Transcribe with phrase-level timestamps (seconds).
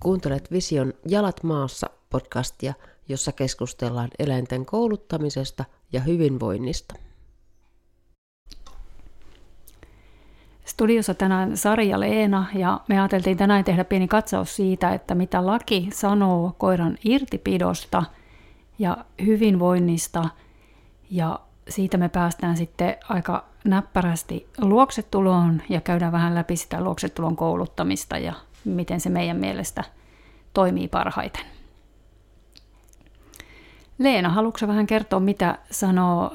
[0.00, 2.74] Kuuntelet Vision Jalat maassa podcastia,
[3.08, 6.94] jossa keskustellaan eläinten kouluttamisesta ja hyvinvoinnista.
[10.64, 15.46] Studiossa tänään Sari ja Leena ja me ajateltiin tänään tehdä pieni katsaus siitä, että mitä
[15.46, 18.02] laki sanoo koiran irtipidosta
[18.78, 20.24] ja hyvinvoinnista
[21.10, 28.18] ja siitä me päästään sitten aika näppärästi luoksetuloon ja käydään vähän läpi sitä luoksetulon kouluttamista
[28.18, 28.32] ja
[28.64, 29.84] miten se meidän mielestä
[30.54, 31.44] toimii parhaiten.
[33.98, 36.30] Leena, haluatko vähän kertoa, mitä sanoo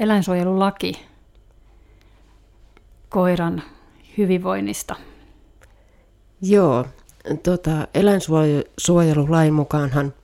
[0.00, 1.06] eläinsuojelulaki
[3.08, 3.62] koiran
[4.18, 4.96] hyvinvoinnista?
[6.42, 6.84] Joo,
[7.42, 10.14] tota, eläinsuojelulain mukaanhan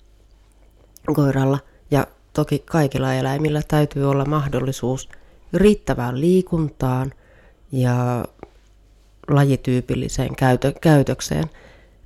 [1.15, 1.59] koiralla
[1.91, 5.09] ja toki kaikilla eläimillä täytyy olla mahdollisuus
[5.55, 7.13] riittävään liikuntaan
[7.73, 8.25] ja
[9.29, 11.45] lajityypilliseen käytö, käytökseen,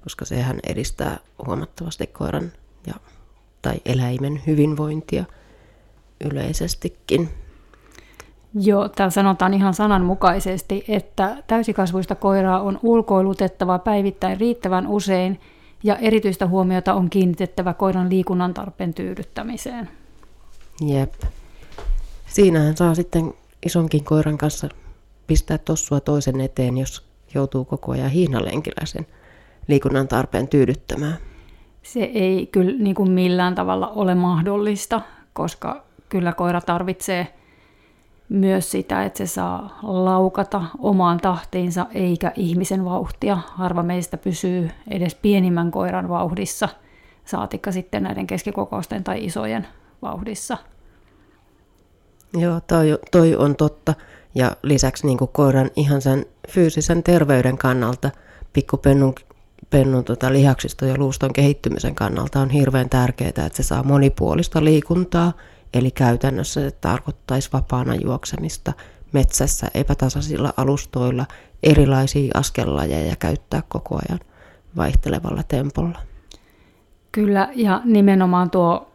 [0.02, 2.52] koska sehän edistää huomattavasti koiran
[2.86, 2.94] ja,
[3.62, 5.24] tai eläimen hyvinvointia
[6.24, 7.28] yleisestikin.
[8.60, 15.40] Joo, täällä sanotaan ihan sananmukaisesti, että täysikasvuista koiraa on ulkoilutettava päivittäin riittävän usein
[15.82, 19.88] ja erityistä huomiota on kiinnitettävä koiran liikunnan tarpeen tyydyttämiseen.
[20.86, 21.14] Jep.
[22.34, 23.34] Siinähän saa sitten
[23.66, 24.68] isonkin koiran kanssa
[25.26, 29.06] pistää tossua toisen eteen, jos joutuu koko ajan hihnalenkillä sen
[29.68, 31.14] liikunnan tarpeen tyydyttämään.
[31.82, 35.00] Se ei kyllä niin kuin millään tavalla ole mahdollista,
[35.32, 37.34] koska kyllä koira tarvitsee
[38.28, 43.38] myös sitä, että se saa laukata omaan tahtiinsa eikä ihmisen vauhtia.
[43.46, 46.68] Harva meistä pysyy edes pienimmän koiran vauhdissa,
[47.24, 49.66] saatikka sitten näiden keskikokousten tai isojen
[50.02, 50.58] vauhdissa.
[52.34, 53.94] Joo, toi, toi on totta.
[54.34, 58.10] Ja lisäksi niin koiran ihan sen fyysisen terveyden kannalta,
[58.52, 59.14] pikkupennun
[59.70, 65.32] pennun tota, lihaksiston ja luuston kehittymisen kannalta on hirveän tärkeää, että se saa monipuolista liikuntaa.
[65.74, 68.72] Eli käytännössä se tarkoittaisi vapaana juoksemista
[69.12, 71.26] metsässä epätasaisilla alustoilla
[71.62, 74.20] erilaisia askellajeja käyttää koko ajan
[74.76, 75.98] vaihtelevalla tempolla.
[77.12, 78.90] Kyllä, ja nimenomaan tuo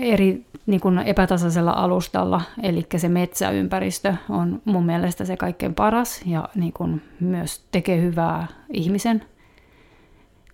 [0.00, 6.48] eri niin kuin epätasaisella alustalla, eli se metsäympäristö on mun mielestä se kaikkein paras ja
[6.54, 9.24] niin kuin myös tekee hyvää ihmisen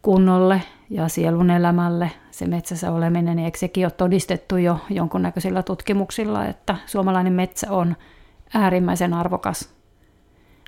[0.02, 6.46] kunnolle ja sielun elämälle se metsässä oleminen, niin eikö sekin ole todistettu jo jonkunnäköisillä tutkimuksilla,
[6.46, 7.96] että suomalainen metsä on
[8.54, 9.74] äärimmäisen arvokas,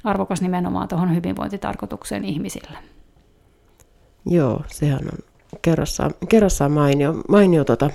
[0.05, 2.79] arvokas nimenomaan tuohon hyvinvointitarkoitukseen ihmisille.
[4.27, 5.19] Joo, sehän on
[5.63, 7.91] kerrassaan, kerrassaan mainio, mainio tota,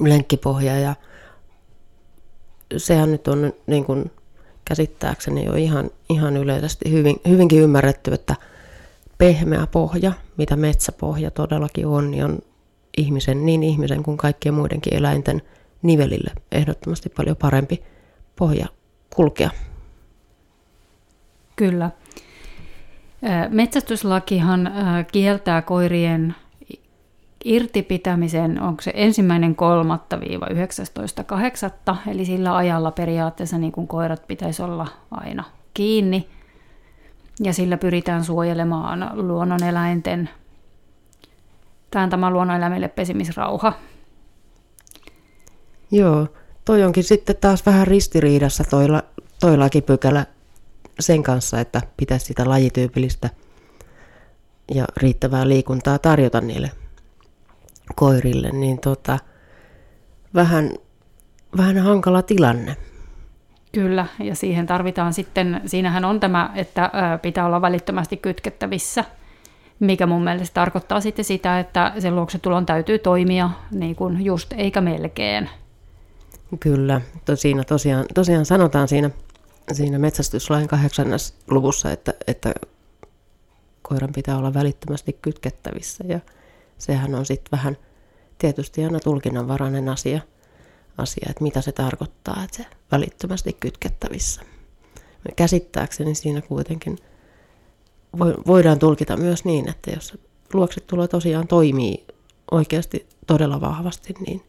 [0.00, 0.94] lenkkipohja ja
[2.76, 4.10] sehän nyt on niin kuin
[4.64, 8.34] käsittääkseni jo ihan, ihan yleisesti hyvin, hyvinkin ymmärretty, että
[9.18, 12.38] pehmeä pohja, mitä metsäpohja todellakin on, niin on
[12.96, 15.42] ihmisen, niin ihmisen kuin kaikkien muidenkin eläinten
[15.82, 17.82] nivelille ehdottomasti paljon parempi
[18.36, 18.66] pohja
[19.14, 19.50] kulkea.
[21.56, 21.90] Kyllä.
[23.48, 24.72] Metsästyslakihan
[25.12, 26.34] kieltää koirien
[27.44, 31.96] irtipitämisen, onko se ensimmäinen kolmatta viiva 19.8.
[32.10, 35.44] Eli sillä ajalla periaatteessa niin kuin koirat pitäisi olla aina
[35.74, 36.28] kiinni.
[37.42, 40.30] Ja sillä pyritään suojelemaan luonnoneläinten,
[41.90, 43.72] tämä luonnoneläimille pesimisrauha.
[45.90, 46.26] Joo,
[46.64, 48.86] toi onkin sitten taas vähän ristiriidassa toi,
[49.40, 50.26] toi lakipykälä
[51.00, 53.30] sen kanssa, että pitäisi sitä lajityypillistä
[54.74, 56.70] ja riittävää liikuntaa tarjota niille
[57.94, 59.18] koirille, niin tota,
[60.34, 60.70] vähän,
[61.56, 62.76] vähän hankala tilanne.
[63.72, 66.90] Kyllä, ja siihen tarvitaan sitten, siinähän on tämä, että
[67.22, 69.04] pitää olla välittömästi kytkettävissä,
[69.80, 74.80] mikä mun mielestä tarkoittaa sitten sitä, että sen luoksetulon täytyy toimia niin kuin just eikä
[74.80, 75.50] melkein.
[76.60, 79.10] Kyllä, to, siinä tosiaan, tosiaan sanotaan siinä,
[79.72, 82.54] siinä metsästyslain kahdeksannessa luvussa, että, että
[83.82, 86.20] koiran pitää olla välittömästi kytkettävissä ja
[86.78, 87.76] sehän on sitten vähän
[88.38, 90.20] tietysti aina tulkinnanvarainen asia,
[90.98, 94.42] asia, että mitä se tarkoittaa, että se välittömästi kytkettävissä.
[95.36, 96.98] Käsittääkseni siinä kuitenkin
[98.46, 100.18] voidaan tulkita myös niin, että jos
[100.52, 102.06] luoksetulo tosiaan toimii
[102.50, 104.42] oikeasti todella vahvasti, niin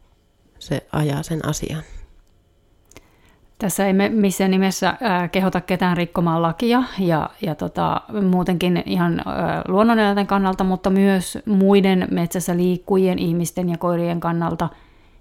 [0.58, 1.82] se ajaa sen asian.
[3.60, 4.94] Tässä ei me missään nimessä
[5.32, 9.22] kehota ketään rikkomaan lakia ja, ja tota, muutenkin ihan
[9.68, 14.68] luonnoneläinten kannalta, mutta myös muiden metsässä liikkujien ihmisten ja koirien kannalta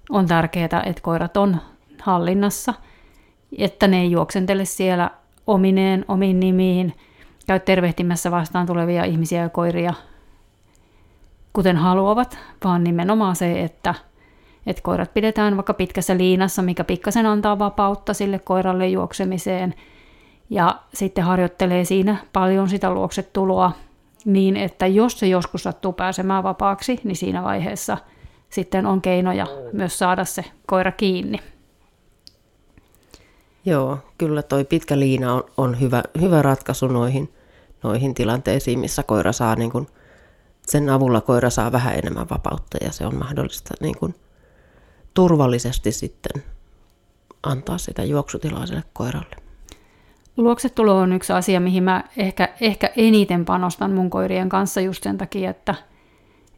[0.09, 1.57] on tärkeää, että koirat on
[2.01, 2.73] hallinnassa,
[3.57, 5.11] että ne ei juoksentele siellä
[5.47, 6.93] omineen, omiin nimiin,
[7.47, 9.93] käy tervehtimässä vastaan tulevia ihmisiä ja koiria,
[11.53, 13.95] kuten haluavat, vaan nimenomaan se, että,
[14.69, 19.73] että koirat pidetään vaikka pitkässä liinassa, mikä pikkasen antaa vapautta sille koiralle juoksemiseen,
[20.49, 23.71] ja sitten harjoittelee siinä paljon sitä luoksetuloa
[24.25, 27.97] niin, että jos se joskus sattuu pääsemään vapaaksi, niin siinä vaiheessa
[28.49, 31.39] sitten on keinoja myös saada se koira kiinni.
[33.65, 37.33] Joo, kyllä toi pitkä liina on, on hyvä, hyvä ratkaisu noihin,
[37.83, 39.87] noihin tilanteisiin, missä koira saa niin kun,
[40.67, 44.13] sen avulla koira saa vähän enemmän vapautta ja se on mahdollista niin kun,
[45.13, 46.43] turvallisesti sitten
[47.43, 49.35] antaa sitä juoksutilaa sille koiralle.
[50.37, 55.17] Luoksetulo on yksi asia, mihin mä ehkä, ehkä eniten panostan mun koirien kanssa just sen
[55.17, 55.75] takia, että,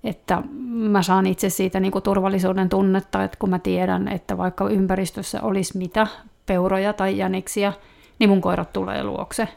[0.04, 4.70] että mä saan itse siitä niin kuin turvallisuuden tunnetta, että kun mä tiedän, että vaikka
[4.70, 6.08] ympäristössä olisi mitä,
[6.46, 7.74] peuroja tai jäniksiä,
[8.20, 9.48] niin mun koirat tulee luokse.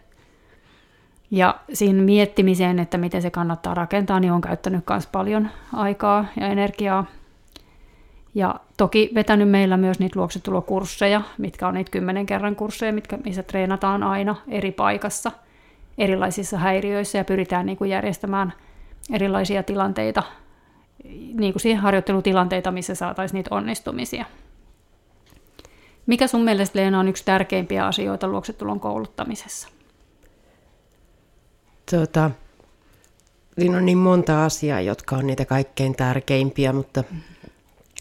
[1.31, 6.47] Ja siinä miettimiseen, että miten se kannattaa rakentaa, niin on käyttänyt myös paljon aikaa ja
[6.47, 7.07] energiaa.
[8.35, 13.43] Ja toki vetänyt meillä myös niitä luoksetulokursseja, mitkä on niitä kymmenen kerran kursseja, mitkä, missä
[13.43, 15.33] treenataan aina eri paikassa,
[15.99, 18.53] erilaisissa häiriöissä ja pyritään niin kuin järjestämään
[19.13, 20.23] erilaisia tilanteita,
[21.35, 24.25] niin kuin siihen harjoittelutilanteita, missä saataisiin niitä onnistumisia.
[26.07, 29.69] Mikä sun mielestä Leena on yksi tärkeimpiä asioita luoksetulon kouluttamisessa?
[31.91, 32.31] Tota,
[33.59, 37.05] siinä on niin monta asiaa, jotka on niitä kaikkein tärkeimpiä, mutta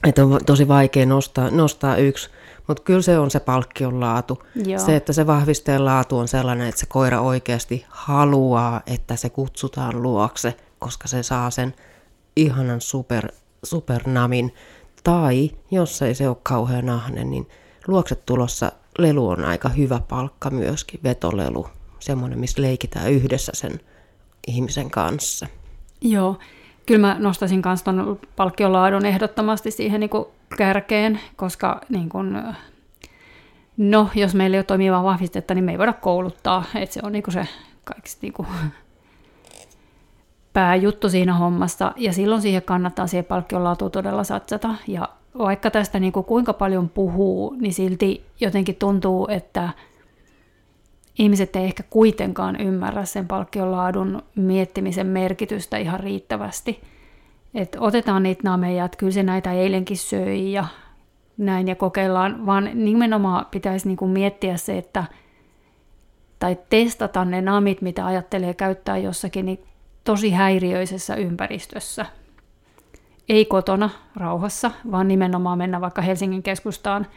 [0.03, 2.29] että on tosi vaikea nostaa, nostaa yksi.
[2.67, 4.43] Mutta kyllä se on se palkkion laatu.
[4.65, 4.79] Joo.
[4.79, 10.01] Se, että se vahvisteen laatu on sellainen, että se koira oikeasti haluaa, että se kutsutaan
[10.01, 11.73] luokse, koska se saa sen
[12.35, 13.27] ihanan super,
[13.63, 14.53] supernamin.
[15.03, 17.49] Tai jos ei se ole kauhean ahne, niin
[17.87, 21.67] luokset tulossa lelu on aika hyvä palkka myöskin, vetolelu.
[21.99, 23.79] Semmoinen, missä leikitään yhdessä sen
[24.47, 25.47] ihmisen kanssa.
[26.01, 26.37] Joo,
[26.85, 30.25] kyllä mä nostaisin myös tuon palkkiolaadun ehdottomasti siihen niin kuin
[30.57, 32.43] kärkeen, koska niin kuin,
[33.77, 36.63] no, jos meillä ei ole toimivaa vahvistetta, niin me ei voida kouluttaa.
[36.75, 37.47] että se on niin kuin se
[37.83, 38.47] kaikista niin kuin,
[40.53, 41.91] pääjuttu siinä hommassa.
[41.97, 44.75] Ja silloin siihen kannattaa siihen palkkiolaatuun todella satsata.
[44.87, 49.69] Ja vaikka tästä niin kuin kuinka paljon puhuu, niin silti jotenkin tuntuu, että
[51.19, 56.81] ihmiset ei ehkä kuitenkaan ymmärrä sen palkkiolaadun miettimisen merkitystä ihan riittävästi.
[57.53, 60.65] Et otetaan niitä nameja, että kyllä se näitä eilenkin söi ja
[61.37, 65.03] näin ja kokeillaan, vaan nimenomaan pitäisi niinku miettiä se, että
[66.39, 69.63] tai testata ne namit, mitä ajattelee käyttää jossakin niin
[70.03, 72.05] tosi häiriöisessä ympäristössä–
[73.29, 77.07] ei kotona rauhassa, vaan nimenomaan mennä vaikka Helsingin keskustaan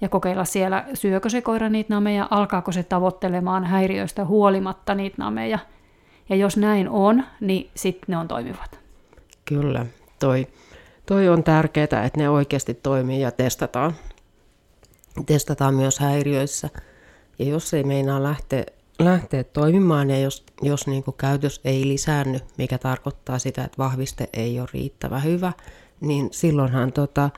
[0.00, 5.58] ja kokeilla siellä, syökö se koira niitä nameja, alkaako se tavoittelemaan häiriöistä huolimatta niitä nameja.
[6.28, 8.78] Ja jos näin on, niin sitten ne on toimivat.
[9.44, 9.86] Kyllä,
[10.18, 10.46] toi,
[11.06, 13.92] toi on tärkeää, että ne oikeasti toimii ja testataan.
[15.26, 16.70] Testataan myös häiriöissä.
[17.38, 18.64] Ja jos ei meinaa lähteä,
[18.98, 24.28] lähteä toimimaan ja jos, jos niin kuin käytös ei lisäänny, mikä tarkoittaa sitä, että vahviste
[24.32, 25.52] ei ole riittävän hyvä,
[26.00, 27.30] niin silloinhan tota,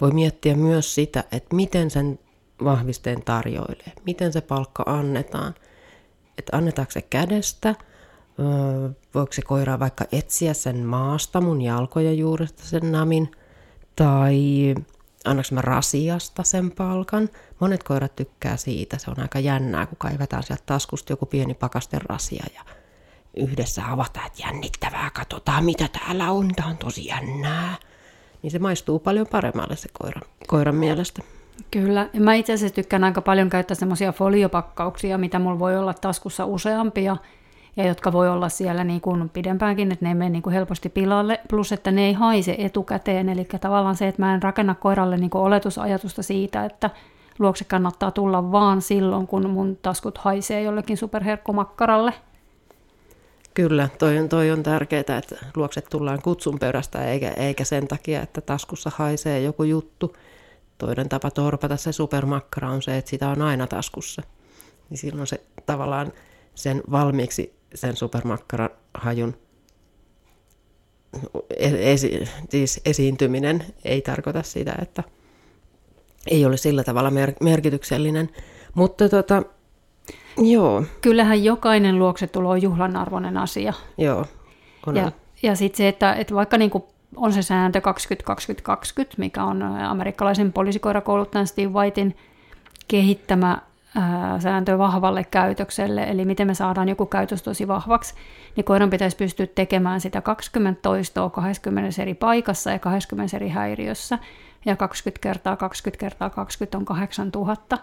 [0.00, 2.18] voi miettiä myös sitä, että miten sen
[2.64, 5.54] vahvisteen tarjoilee, miten se palkka annetaan.
[6.38, 7.74] Että annetaanko se kädestä,
[9.14, 13.30] voiko se koira vaikka etsiä sen maasta mun jalkojen juuresta sen namin,
[13.96, 14.74] tai
[15.24, 17.28] annaks mä rasiasta sen palkan.
[17.60, 22.00] Monet koirat tykkää siitä, se on aika jännää, kun kaivetaan sieltä taskusta joku pieni pakasten
[22.02, 22.62] rasia ja
[23.36, 27.76] yhdessä avataan, että jännittävää, katsotaan mitä täällä on, tämä on tosi jännää.
[28.44, 31.22] Niin se maistuu paljon paremmalle se koiran, koiran mielestä.
[31.70, 32.08] Kyllä.
[32.18, 37.16] Mä itse asiassa tykkään aika paljon käyttää semmoisia foliopakkauksia, mitä mulla voi olla taskussa useampia,
[37.76, 40.88] ja jotka voi olla siellä niin kuin pidempäänkin, että ne ei mene niin kuin helposti
[40.88, 45.16] pilalle, plus että ne ei haise etukäteen, eli tavallaan se, että mä en rakenna koiralle
[45.16, 46.90] niin kuin oletusajatusta siitä, että
[47.38, 52.14] luokse kannattaa tulla vaan silloin, kun mun taskut haisee jollekin superherkkumakkaralle.
[53.54, 58.22] Kyllä, toi on, toi on tärkeää, että luokset tullaan kutsun perästä, eikä, eikä sen takia,
[58.22, 60.16] että taskussa haisee joku juttu.
[60.78, 64.22] Toinen tapa torpata se supermakkara on se, että sitä on aina taskussa.
[64.90, 66.12] Niin silloin se tavallaan
[66.54, 69.36] sen valmiiksi sen supermakkaran hajun
[71.58, 75.02] esi- siis esiintyminen ei tarkoita sitä, että
[76.30, 78.30] ei ole sillä tavalla mer- merkityksellinen.
[78.74, 79.42] Mutta tota,
[80.36, 80.84] joo.
[81.00, 83.72] Kyllähän jokainen luoksetulo on juhlan arvoinen asia.
[83.98, 84.26] Joo,
[84.86, 84.96] on.
[84.96, 90.52] Ja, ja sitten se, että, että vaikka niinku on se sääntö 20-20-20, mikä on amerikkalaisen
[90.52, 92.16] poliisikoirakouluttajan Steve Whitein
[92.88, 93.58] kehittämä
[93.94, 98.14] ää, sääntö vahvalle käytökselle, eli miten me saadaan joku käytös tosi vahvaksi,
[98.56, 104.18] niin koiran pitäisi pystyä tekemään sitä 20 toistoa 20 eri paikassa ja 20 eri häiriössä,
[104.64, 107.78] ja 20 kertaa 20 kertaa 20 on 8000.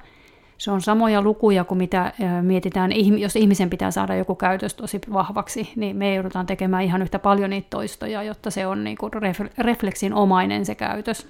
[0.62, 5.72] Se on samoja lukuja kuin mitä mietitään, jos ihmisen pitää saada joku käytös tosi vahvaksi,
[5.76, 9.12] niin me joudutaan tekemään ihan yhtä paljon niitä toistoja, jotta se on niin kuin
[9.58, 11.28] refleksin omainen se käytös.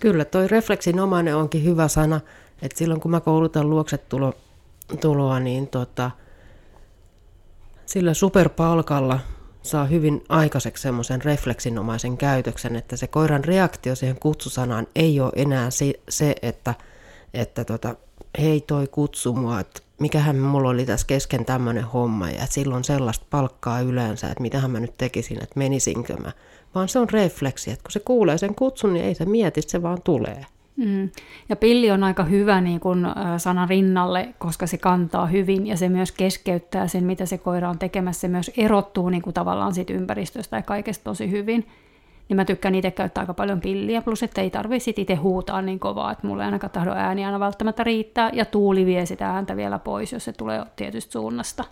[0.00, 2.20] Kyllä, toi refleksinomainen onkin hyvä sana,
[2.62, 6.10] että silloin kun mä koulutan luoksetuloa, niin tota,
[7.86, 9.20] sillä superpalkalla
[9.62, 15.68] saa hyvin aikaiseksi semmoisen refleksinomaisen käytöksen, että se koiran reaktio siihen kutsusanaan ei ole enää
[16.08, 16.74] se, että,
[17.34, 17.94] että tota,
[18.40, 23.26] hei toi kutsu mua, että mikähän mulla oli tässä kesken tämmöinen homma ja silloin sellaista
[23.30, 26.32] palkkaa yleensä, että mitähän mä nyt tekisin, että menisinkö mä.
[26.74, 29.82] Vaan se on refleksi, että kun se kuulee sen kutsun, niin ei se mieti, se
[29.82, 30.46] vaan tulee.
[30.76, 31.10] Mm.
[31.48, 33.06] Ja pilli on aika hyvä niin kun,
[33.38, 37.78] sana rinnalle, koska se kantaa hyvin ja se myös keskeyttää sen, mitä se koira on
[37.78, 38.20] tekemässä.
[38.20, 41.66] Se myös erottuu niin kuin, tavallaan siitä ympäristöstä ja kaikesta tosi hyvin.
[42.28, 45.78] Niin mä tykkään itse käyttää aika paljon pilliä, plus että ei tarvitse itse huutaa niin
[45.78, 49.78] kovaa, että mulle ainakaan tahdo ääni aina välttämättä riittää, ja tuuli vie sitä ääntä vielä
[49.78, 51.64] pois, jos se tulee tietystä suunnasta.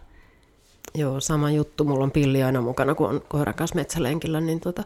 [0.94, 1.84] Joo, sama juttu.
[1.84, 4.82] Mulla on pilli aina mukana, kun on koiran kanssa metsälenkillä, niin tota,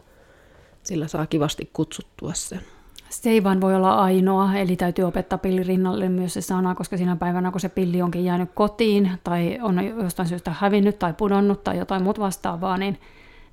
[0.83, 2.61] sillä saa kivasti kutsuttua sen.
[3.09, 6.97] Se ei vaan voi olla ainoa, eli täytyy opettaa pilli rinnalle myös se sana, koska
[6.97, 11.63] siinä päivänä, kun se pilli onkin jäänyt kotiin tai on jostain syystä hävinnyt tai pudonnut
[11.63, 12.99] tai jotain muuta vastaavaa, niin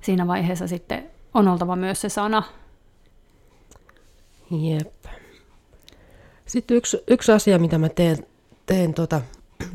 [0.01, 2.43] siinä vaiheessa sitten on oltava myös se sana.
[4.51, 5.05] Jep.
[6.45, 8.17] Sitten yksi, yksi asia, mitä mä teen,
[8.65, 9.21] teen tuota,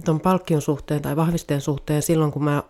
[0.04, 2.62] ton palkkion suhteen tai vahvisteen suhteen silloin, kun mä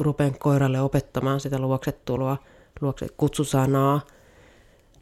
[0.00, 2.36] rupean koiralle opettamaan sitä luoksetuloa,
[2.80, 4.00] luokse kutsusanaa,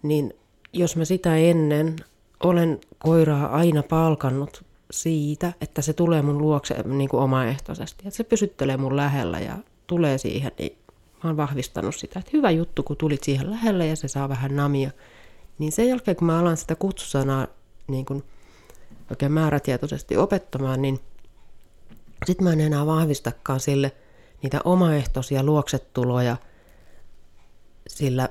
[0.02, 0.34] niin
[0.72, 1.96] jos mä sitä ennen
[2.44, 8.24] olen koiraa aina palkannut siitä, että se tulee mun luokse niin kuin omaehtoisesti, että se
[8.24, 9.56] pysyttelee mun lähellä ja
[9.86, 10.78] tulee siihen, niin
[11.26, 14.56] mä oon vahvistanut sitä, että hyvä juttu, kun tulit siihen lähelle ja se saa vähän
[14.56, 14.90] namia.
[15.58, 17.46] Niin sen jälkeen, kun mä alan sitä kutsusanaa
[17.86, 18.22] niin kuin
[19.10, 21.00] oikein määrätietoisesti opettamaan, niin
[22.26, 23.92] sitten mä en enää vahvistakaan sille
[24.42, 26.36] niitä omaehtoisia luoksetuloja
[27.88, 28.28] sillä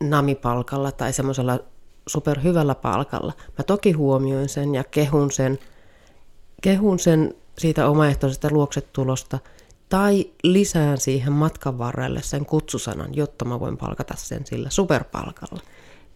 [0.00, 1.58] namipalkalla tai semmoisella
[2.06, 3.32] superhyvällä palkalla.
[3.58, 5.58] Mä toki huomioin sen ja kehun sen,
[6.62, 9.38] kehun sen siitä omaehtoisesta luoksetulosta
[9.94, 15.60] tai lisään siihen matkan varrelle sen kutsusanan, jotta mä voin palkata sen sillä superpalkalla.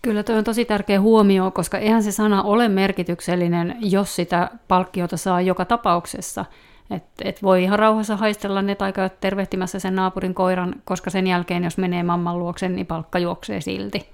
[0.03, 5.17] Kyllä tuo on tosi tärkeä huomio, koska eihän se sana ole merkityksellinen, jos sitä palkkiota
[5.17, 6.45] saa joka tapauksessa.
[6.91, 11.27] Et, et voi ihan rauhassa haistella ne tai käydä tervehtimässä sen naapurin koiran, koska sen
[11.27, 14.09] jälkeen, jos menee mamman luokse, niin palkka juoksee silti.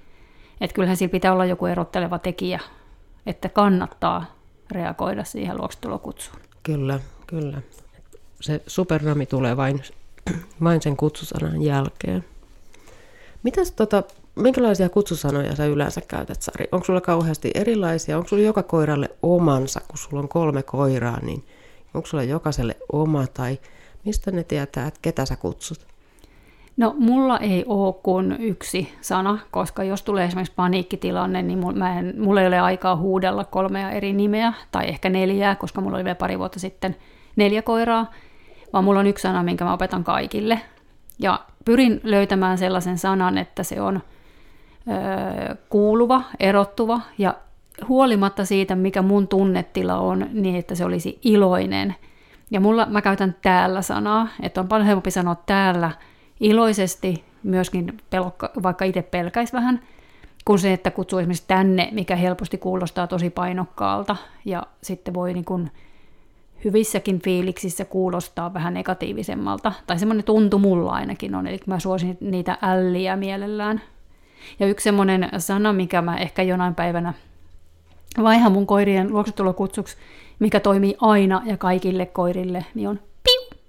[0.61, 2.59] Et kyllähän siinä pitää olla joku erotteleva tekijä,
[3.25, 4.25] että kannattaa
[4.71, 6.39] reagoida siihen luoksetulokutsuun.
[6.63, 7.61] Kyllä, kyllä.
[8.45, 9.83] Se supernami tulee vain,
[10.63, 12.25] vain sen kutsusanan jälkeen.
[13.43, 14.03] Mitäs tota,
[14.35, 16.65] minkälaisia kutsusanoja sä yleensä käytät, Sari?
[16.71, 18.17] Onko sulla kauheasti erilaisia?
[18.17, 21.43] Onko sulla joka koiralle omansa, kun sulla on kolme koiraa, niin
[21.95, 23.59] Onko sulla jokaiselle oma tai
[24.05, 25.87] mistä ne tietää, että ketä sä kutsut?
[26.77, 32.13] No mulla ei ole kuin yksi sana, koska jos tulee esimerkiksi paniikkitilanne, niin mulla, en,
[32.17, 36.15] mulla ei ole aikaa huudella kolmea eri nimeä, tai ehkä neljää, koska mulla oli vielä
[36.15, 36.95] pari vuotta sitten
[37.35, 38.11] neljä koiraa,
[38.75, 40.61] vaan mulla on yksi sana, minkä mä opetan kaikille.
[41.19, 44.01] Ja pyrin löytämään sellaisen sanan, että se on
[44.87, 47.35] öö, kuuluva, erottuva ja
[47.87, 51.95] huolimatta siitä, mikä mun tunnetila on, niin että se olisi iloinen.
[52.51, 55.91] Ja mulla, mä käytän täällä sanaa, että on paljon helpompi sanoa täällä
[56.39, 59.81] iloisesti, myöskin pelokka, vaikka itse pelkäisi vähän,
[60.45, 64.15] kuin se, että kutsuu esimerkiksi tänne, mikä helposti kuulostaa tosi painokkaalta,
[64.45, 65.71] ja sitten voi niin kuin
[66.65, 72.57] hyvissäkin fiiliksissä kuulostaa vähän negatiivisemmalta, tai semmoinen tuntu mulla ainakin on, eli mä suosin niitä
[72.61, 73.81] älliä mielellään.
[74.59, 77.13] Ja yksi semmoinen sana, mikä mä ehkä jonain päivänä
[78.23, 79.97] vaihan mun koirien luoksetulokutsuksi,
[80.39, 83.59] mikä toimii aina ja kaikille koirille, niin on piu.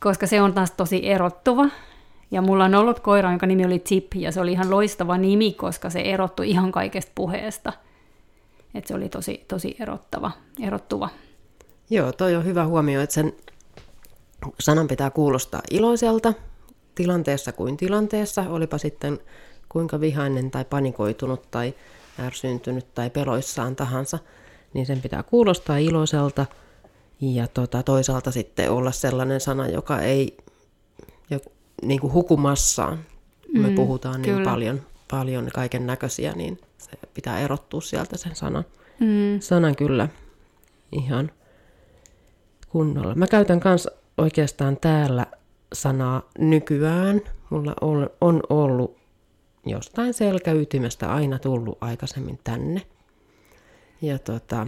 [0.00, 1.68] Koska se on taas tosi erottuva.
[2.30, 5.52] Ja mulla on ollut koira, jonka nimi oli Chip, ja se oli ihan loistava nimi,
[5.52, 7.72] koska se erottui ihan kaikesta puheesta.
[8.74, 10.30] Et se oli tosi, tosi erottava,
[10.62, 11.08] erottuva.
[11.90, 13.32] Joo, toi on hyvä huomio, että sen
[14.60, 16.34] sanan pitää kuulostaa iloiselta
[16.94, 19.18] tilanteessa kuin tilanteessa, olipa sitten
[19.68, 21.74] kuinka vihainen tai panikoitunut tai
[22.20, 24.18] ärsyyntynyt tai peloissaan tahansa,
[24.74, 26.46] niin sen pitää kuulostaa iloiselta
[27.20, 30.36] ja tota, toisaalta sitten olla sellainen sana, joka ei
[31.30, 31.38] jo,
[31.82, 32.98] niin kuin hukumassaan.
[33.54, 34.50] Mm, me puhutaan niin kyllä.
[34.50, 38.64] paljon, paljon kaiken näköisiä, niin se pitää erottua sieltä sen sanan.
[39.00, 39.40] Mm.
[39.40, 40.08] Sanan kyllä.
[40.92, 41.30] ihan
[42.74, 43.14] kunnolla.
[43.14, 43.88] Mä käytän myös
[44.18, 45.26] oikeastaan täällä
[45.72, 47.20] sanaa nykyään.
[47.50, 48.96] Mulla on, on ollut
[49.66, 52.82] jostain selkäytimestä aina tullut aikaisemmin tänne.
[54.02, 54.66] Ja tota,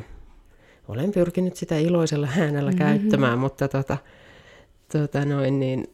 [0.88, 2.86] olen pyrkinyt sitä iloisella äänellä mm-hmm.
[2.86, 3.96] käyttämään, mutta tota,
[4.92, 5.86] tota noin, niin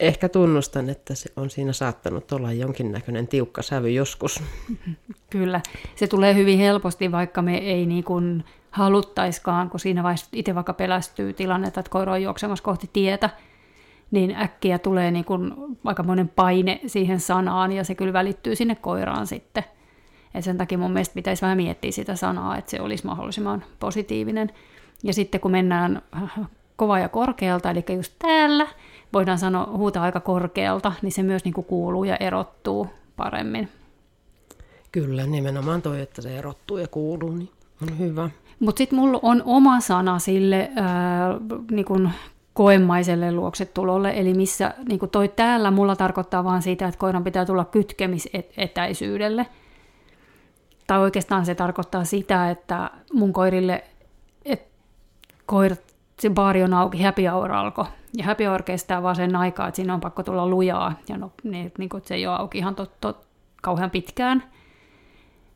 [0.00, 4.42] ehkä tunnustan, että se on siinä saattanut olla jonkinnäköinen tiukka sävy joskus.
[5.30, 5.60] Kyllä,
[5.96, 10.72] se tulee hyvin helposti, vaikka me ei niin kuin haluttaiskaan, kun siinä vaiheessa itse vaikka
[10.72, 13.30] pelästyy tilannetta, että koira on juoksemassa kohti tietä,
[14.10, 19.26] niin äkkiä tulee niin kuin aikamoinen paine siihen sanaan ja se kyllä välittyy sinne koiraan
[19.26, 19.64] sitten.
[20.34, 24.50] Et sen takia mun mielestä pitäisi vähän miettiä sitä sanaa, että se olisi mahdollisimman positiivinen.
[25.02, 26.02] Ja sitten kun mennään
[26.76, 28.66] kova ja korkealta, eli just täällä,
[29.12, 33.68] voidaan sanoa huutaa aika korkealta, niin se myös niin kuin kuuluu ja erottuu paremmin.
[34.92, 37.50] Kyllä, nimenomaan toi, että se erottuu ja kuuluu, niin
[37.82, 38.30] on hyvä.
[38.60, 41.34] Mutta sitten mulla on oma sana sille ää,
[41.70, 42.10] niin kun
[42.54, 47.64] koemaiselle luoksetulolle, eli missä niin toi täällä mulla tarkoittaa vaan siitä, että koiran pitää tulla
[47.64, 49.46] kytkemisetäisyydelle.
[50.86, 53.84] Tai oikeastaan se tarkoittaa sitä, että mun koirille,
[54.44, 54.68] että
[55.46, 55.80] koirat,
[56.20, 57.84] se baari on auki, happy hour alkoi.
[58.16, 61.32] Ja happy hour kestää vaan sen aikaa, että siinä on pakko tulla lujaa, ja no,
[61.42, 63.26] niin, niin kuin, se ei ole auki ihan tot, tot,
[63.62, 64.42] kauhean pitkään.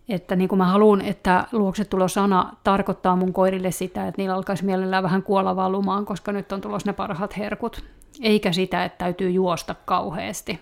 [0.08, 5.02] Että niin kuin mä haluan, että luoksetulosana tarkoittaa mun koirille sitä, että niillä alkaisi mielellään
[5.02, 7.84] vähän kuolla valumaan, koska nyt on tulossa ne parhaat herkut.
[8.22, 10.60] Eikä sitä, että täytyy juosta kauheasti.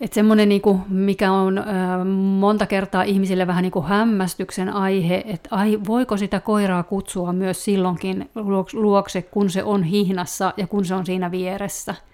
[0.00, 1.62] Että semmoinen, niin kuin, mikä on ö,
[2.38, 7.64] monta kertaa ihmisille vähän niin kuin hämmästyksen aihe, että ai, voiko sitä koiraa kutsua myös
[7.64, 8.30] silloinkin
[8.72, 11.94] luokse, kun se on hihnassa ja kun se on siinä vieressä–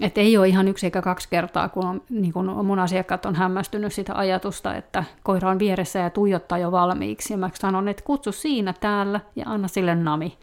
[0.00, 3.34] et ei ole ihan yksi eikä kaksi kertaa, kun, on, niin kun mun asiakkaat on
[3.34, 7.32] hämmästynyt sitä ajatusta, että koira on vieressä ja tuijottaa jo valmiiksi.
[7.32, 10.38] Ja mä sanon, että kutsu siinä täällä ja anna sille nami.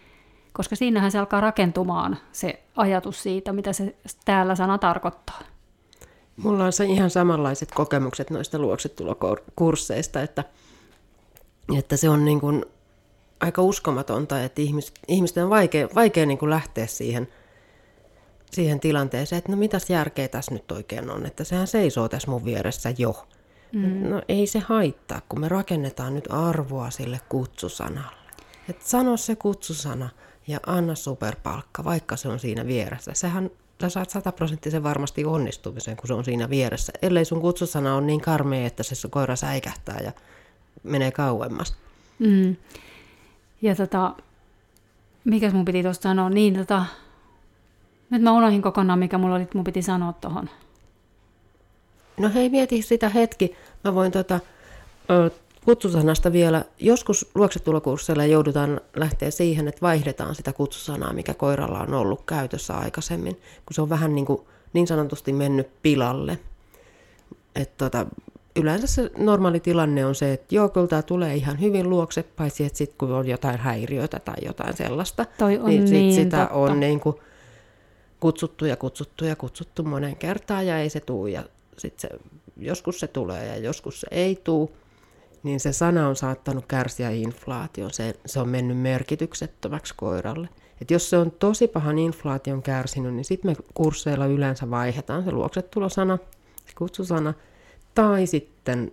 [0.54, 3.96] Koska siinähän se alkaa rakentumaan se ajatus siitä, mitä se
[4.26, 5.40] täällä sana tarkoittaa.
[6.38, 10.44] Mulla on se ihan samanlaiset kokemukset noista luoksetulokursseista, että,
[11.78, 12.66] että se on niin kuin
[13.40, 17.28] aika uskomatonta, että ihmis, ihmisten on vaikea, vaikea niin kuin lähteä siihen–
[18.52, 22.46] siihen tilanteeseen, että no mitäs järkeä tässä nyt oikein on, että sehän seisoo tässä mun
[22.46, 23.28] vieressä jo.
[23.72, 24.10] Mm.
[24.10, 28.18] No ei se haittaa, kun me rakennetaan nyt arvoa sille kutsusanalle.
[28.70, 30.10] Että sano se kutsusana
[30.48, 33.12] ja anna superpalkka, vaikka se on siinä vieressä.
[33.14, 33.50] Sehän
[33.82, 38.22] sä saat sataprosenttisen varmasti onnistumisen, kun se on siinä vieressä, ellei sun kutsusana on niin
[38.22, 40.12] karmea, että se koira säikähtää ja
[40.84, 41.76] menee kauemmas.
[42.20, 42.56] Mm.
[43.62, 44.16] Ja tota,
[45.24, 46.86] mikä mun piti tuosta sanoa, niin tota,
[48.10, 50.50] nyt mä unohdin kokonaan, mikä mulla oli, mun piti sanoa tuohon.
[52.18, 53.56] No hei, mieti sitä hetki.
[53.84, 54.40] Mä voin tota,
[55.66, 62.22] kutsusanasta vielä, joskus luoksetulokursseilla joudutaan lähteä siihen, että vaihdetaan sitä kutsusanaa, mikä koiralla on ollut
[62.26, 64.42] käytössä aikaisemmin, kun se on vähän niin, kuin,
[64.74, 66.40] niin sanotusti mennyt pilalle.
[67.56, 68.06] Et tota,
[68.56, 72.66] yleensä se normaali tilanne on se, että joo, kyllä tämä tulee ihan hyvin luokse, paitsi
[72.66, 76.38] että sitten kun on jotain häiriöitä tai jotain sellaista, Toi on niin, sit niin sitä
[76.38, 76.54] totta.
[76.54, 77.16] on niin kuin,
[78.20, 81.44] kutsuttu ja kutsuttu ja kutsuttu monen kertaan ja ei se tuu ja
[81.78, 82.20] sitten se,
[82.58, 84.72] joskus se tulee ja joskus se ei tuu,
[85.44, 87.94] niin se sana on saattanut kärsiä inflaation.
[87.94, 90.50] Se, se on mennyt merkityksettömäksi koiralle.
[90.82, 95.32] Et jos se on tosi pahan inflaation kärsinyt, niin sitten me kursseilla yleensä vaihdetaan se
[95.32, 96.18] luoksetulosana,
[96.66, 97.34] se kutsusana,
[97.96, 98.92] tai sitten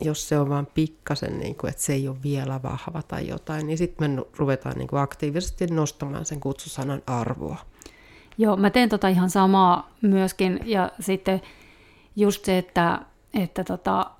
[0.00, 3.66] jos se on vain pikkasen, niin kuin, että se ei ole vielä vahva tai jotain,
[3.66, 7.58] niin sitten me ruvetaan niin kuin aktiivisesti nostamaan sen kutsusanan arvoa.
[8.38, 11.42] Joo, mä teen tota ihan samaa myöskin ja sitten
[12.16, 13.00] just se, että,
[13.34, 14.10] että tota,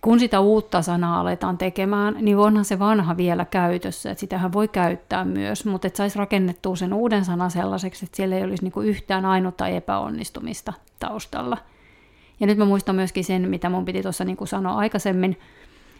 [0.00, 4.68] kun sitä uutta sanaa aletaan tekemään, niin onhan se vanha vielä käytössä, että sitähän voi
[4.68, 8.80] käyttää myös, mutta että saisi rakennettua sen uuden sanan sellaiseksi, että siellä ei olisi niinku
[8.80, 11.58] yhtään ainutta epäonnistumista taustalla.
[12.40, 15.38] Ja nyt mä muistan myöskin sen, mitä mun piti tuossa niinku sanoa aikaisemmin,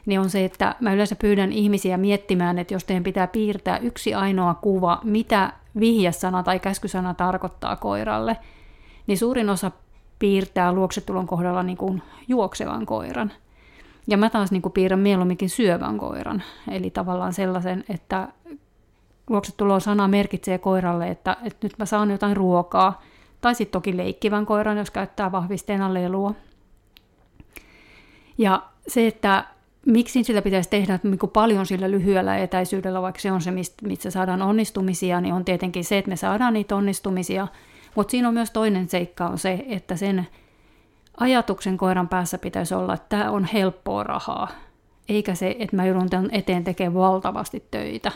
[0.06, 4.14] niin on se, että mä yleensä pyydän ihmisiä miettimään, että jos teidän pitää piirtää yksi
[4.14, 8.36] ainoa kuva, mitä vihjesana tai käskysana tarkoittaa koiralle,
[9.06, 9.70] niin suurin osa
[10.18, 13.32] piirtää luoksetulon kohdalla niin kuin juoksevan koiran.
[14.06, 16.42] Ja mä taas niin kuin piirrän mieluumminkin syövän koiran.
[16.70, 18.28] Eli tavallaan sellaisen, että
[19.30, 23.02] luoksetulon sana merkitsee koiralle, että, että nyt mä saan jotain ruokaa.
[23.40, 26.34] Tai sitten toki leikkivän koiran, jos käyttää vahvisteena lelua.
[28.38, 29.44] Ja se, että
[29.86, 33.50] miksi sitä pitäisi tehdä niin paljon sillä lyhyellä etäisyydellä, vaikka se on se,
[33.82, 37.48] mistä saadaan onnistumisia, niin on tietenkin se, että me saadaan niitä onnistumisia.
[37.94, 40.26] Mutta siinä on myös toinen seikka on se, että sen
[41.16, 44.48] ajatuksen koiran päässä pitäisi olla, että tämä on helppoa rahaa.
[45.08, 48.12] eikä se, että mä joudun tämän eteen tekemään valtavasti töitä.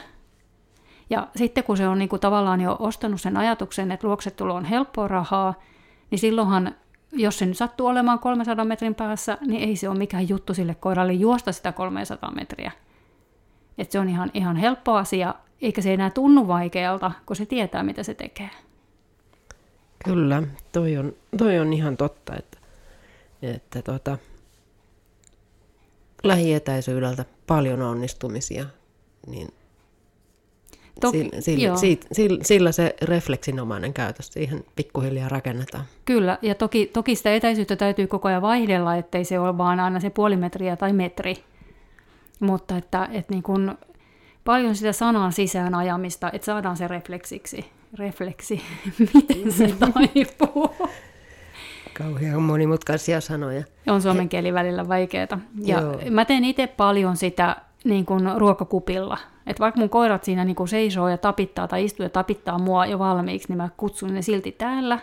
[1.11, 4.65] Ja sitten kun se on niin kuin tavallaan jo ostanut sen ajatuksen, että luoksetulo on
[4.65, 5.55] helppoa rahaa,
[6.11, 6.75] niin silloinhan,
[7.17, 10.75] jos se nyt sattuu olemaan 300 metrin päässä, niin ei se ole mikään juttu sille
[10.75, 12.73] koiralle juosta sitä 300 metriä.
[13.79, 17.83] Että se on ihan, ihan helppo asia, eikä se enää tunnu vaikealta, kun se tietää,
[17.83, 18.51] mitä se tekee.
[20.05, 22.59] Kyllä, toi on, toi on ihan totta, että,
[23.43, 24.19] että tota,
[26.23, 28.67] lähietäisyydeltä paljon onnistumisia,
[29.27, 29.49] niin
[31.01, 35.85] Toki, sillä, sillä, sillä, sillä se refleksinomainen käytös siihen pikkuhiljaa rakennetaan.
[36.05, 40.01] Kyllä, ja toki, toki sitä etäisyyttä täytyy koko ajan vaihdella, ettei se ole vaan aina
[40.01, 41.35] se puoli metriä tai metri.
[42.41, 43.79] Mutta että, että niin kun
[44.45, 47.65] paljon sitä sanan sisään ajamista, että saadaan se refleksiksi.
[47.99, 48.63] Refleksi,
[49.15, 50.71] miten se taipuu?
[51.99, 53.65] Kauhean monimutkaisia sanoja.
[53.87, 55.39] On suomen kieli välillä vaikeaa.
[55.65, 56.01] Ja Joo.
[56.11, 59.19] mä teen itse paljon sitä niin kuin ruokakupilla.
[59.47, 62.87] Että vaikka mun koirat siinä niin kuin seisoo ja tapittaa tai istuu ja tapittaa mua
[62.87, 64.99] jo valmiiksi, niin mä kutsun ne silti täällä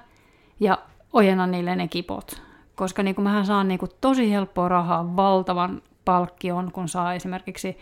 [0.59, 0.77] ja
[1.13, 2.41] ojennan niille ne kipot.
[2.75, 7.77] Koska niin kuin mähän saan niin kuin tosi helppoa rahaa valtavan palkkion, kun saa esimerkiksi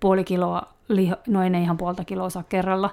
[0.00, 2.90] puoli kiloa, liha, no ei ihan puolta kiloa saa kerralla,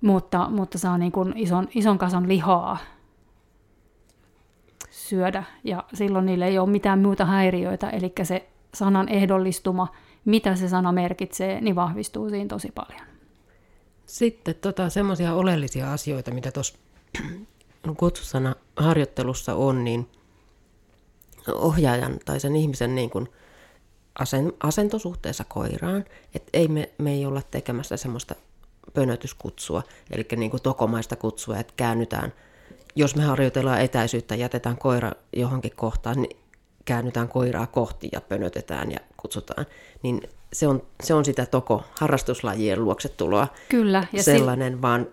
[0.00, 2.78] mutta, mutta saa niin kuin ison, ison kasan lihaa
[4.90, 9.88] syödä ja silloin niille ei ole mitään muuta häiriöitä, eli se sanan ehdollistuma–
[10.24, 13.06] mitä se sana merkitsee, niin vahvistuu siinä tosi paljon.
[14.06, 16.78] Sitten tota, semmoisia oleellisia asioita, mitä tuossa
[17.96, 20.08] kutsusana harjoittelussa on, niin
[21.52, 23.28] ohjaajan tai sen ihmisen niin kuin
[24.62, 28.34] asento suhteessa koiraan, että ei me, me ei olla tekemässä semmoista
[28.92, 32.32] pönötyskutsua, eli niin kuin tokomaista kutsua, että käännytään,
[32.96, 36.36] jos me harjoitellaan etäisyyttä, jätetään koira johonkin kohtaan, niin
[36.84, 39.66] käännytään koiraa kohti ja pönötetään ja kutsutaan,
[40.02, 43.48] niin se on, se on sitä toko harrastuslajien luoksetuloa.
[43.68, 44.04] Kyllä.
[44.12, 45.06] Ja sellainen, si- vaan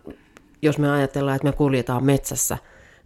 [0.62, 2.58] jos me ajatellaan, että me kuljetaan metsässä,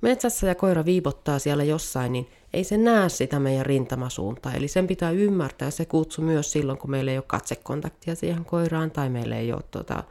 [0.02, 4.54] metsässä ja koira viipottaa siellä jossain, niin ei se näe sitä meidän rintamasuuntaa.
[4.54, 8.92] Eli sen pitää ymmärtää se kutsu myös silloin, kun meillä ei ole katsekontaktia siihen koiraan
[8.92, 10.04] tai meillä ei ole tota,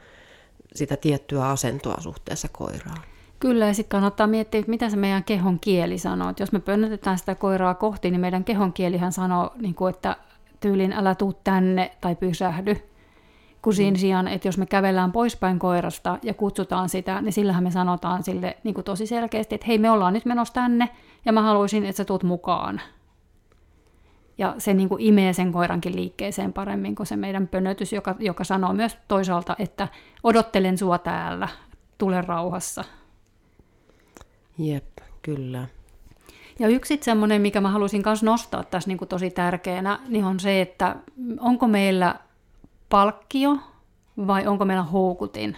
[0.75, 3.01] sitä tiettyä asentoa suhteessa koiraan.
[3.39, 6.29] Kyllä, ja sitten kannattaa miettiä, että mitä se meidän kehon kieli sanoo.
[6.29, 10.17] Että jos me pönnötetään sitä koiraa kohti, niin meidän kehon kielihän sanoo, niin kuin, että
[10.59, 12.75] tyylin älä tuu tänne tai pysähdy.
[13.61, 13.75] Kun mm.
[13.75, 18.23] siinä sijaan, että jos me kävellään poispäin koirasta ja kutsutaan sitä, niin sillähän me sanotaan
[18.23, 20.89] sille niin kuin tosi selkeästi, että hei me ollaan nyt menossa tänne
[21.25, 22.81] ja mä haluaisin, että sä tuut mukaan.
[24.37, 28.43] Ja se niin kuin imee sen koirankin liikkeeseen paremmin kuin se meidän pönötys, joka, joka
[28.43, 29.87] sanoo myös toisaalta, että
[30.23, 31.47] odottelen sua täällä,
[31.97, 32.83] tule rauhassa.
[34.57, 35.67] Jep, kyllä.
[36.59, 40.39] Ja yksi semmoinen, mikä mä haluaisin myös nostaa tässä niin kuin tosi tärkeänä, niin on
[40.39, 40.95] se, että
[41.39, 42.15] onko meillä
[42.89, 43.57] palkkio
[44.27, 45.57] vai onko meillä houkutin.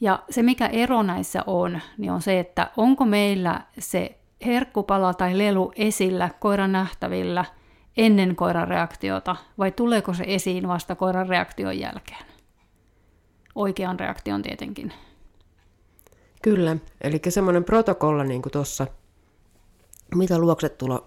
[0.00, 5.38] Ja se, mikä ero näissä on, niin on se, että onko meillä se herkkupala tai
[5.38, 7.44] lelu esillä koiran nähtävillä
[7.96, 12.26] ennen koiran reaktiota, vai tuleeko se esiin vasta koiran reaktion jälkeen?
[13.54, 14.92] Oikean reaktion tietenkin.
[16.46, 18.86] Kyllä, eli semmoinen protokolla niin kuin tuossa,
[20.14, 21.06] mitä luoksetulo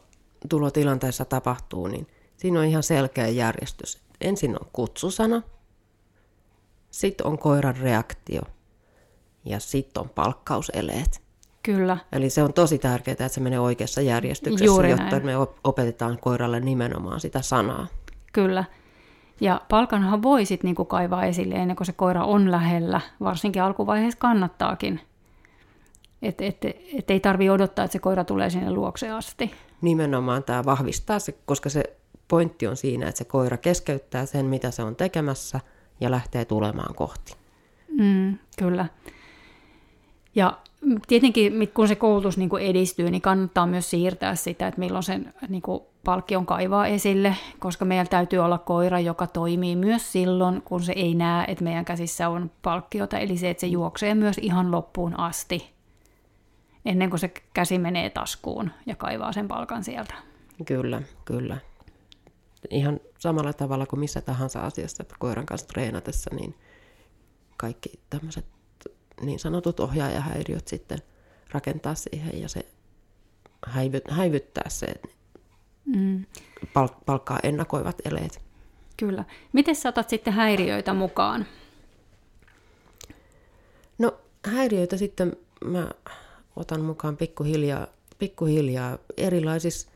[0.49, 3.97] tulo tilanteessa tapahtuu, niin siinä on ihan selkeä järjestys.
[4.21, 5.41] Ensin on kutsusana,
[6.91, 8.41] sitten on koiran reaktio
[9.45, 11.21] ja sitten on palkkauseleet.
[11.63, 11.97] Kyllä.
[12.11, 15.25] Eli se on tosi tärkeää, että se menee oikeassa järjestyksessä, Juuri jotta näin.
[15.25, 17.87] me opetetaan koiralle nimenomaan sitä sanaa.
[18.33, 18.63] Kyllä.
[19.41, 24.19] Ja palkanhan voi sitten niinku kaivaa esille ennen kuin se koira on lähellä, varsinkin alkuvaiheessa
[24.19, 25.08] kannattaakin.
[26.21, 26.57] Että et,
[26.97, 29.51] et ei tarvi odottaa, että se koira tulee sinne luokse asti.
[29.81, 31.83] Nimenomaan tämä vahvistaa se, koska se
[32.27, 35.59] pointti on siinä, että se koira keskeyttää sen, mitä se on tekemässä
[35.99, 37.33] ja lähtee tulemaan kohti.
[37.97, 38.85] Mm, kyllä.
[40.35, 40.57] Ja
[41.07, 45.33] tietenkin, kun se koulutus niin kuin edistyy, niin kannattaa myös siirtää sitä, että milloin sen
[45.49, 50.81] niin kuin palkkion kaivaa esille, koska meillä täytyy olla koira, joka toimii myös silloin, kun
[50.81, 54.71] se ei näe, että meidän käsissä on palkkiota, eli se, että se juoksee myös ihan
[54.71, 55.78] loppuun asti
[56.85, 60.13] ennen kuin se käsi menee taskuun ja kaivaa sen palkan sieltä.
[60.65, 61.57] Kyllä, kyllä.
[62.69, 66.55] Ihan samalla tavalla kuin missä tahansa asiassa että koiran kanssa treenatessa, niin
[67.57, 68.45] kaikki tämmöiset
[69.21, 70.99] niin sanotut ohjaajahäiriöt sitten
[71.51, 72.65] rakentaa siihen ja se
[74.09, 74.87] häivyttää se
[75.85, 76.25] mm.
[76.65, 78.41] palk- palkkaa ennakoivat eleet.
[78.97, 79.25] Kyllä.
[79.53, 81.45] Miten saatat sitten häiriöitä mukaan?
[83.97, 85.89] No häiriöitä sitten mä
[86.59, 89.89] otan mukaan pikkuhiljaa, pikkuhiljaa erilaisissa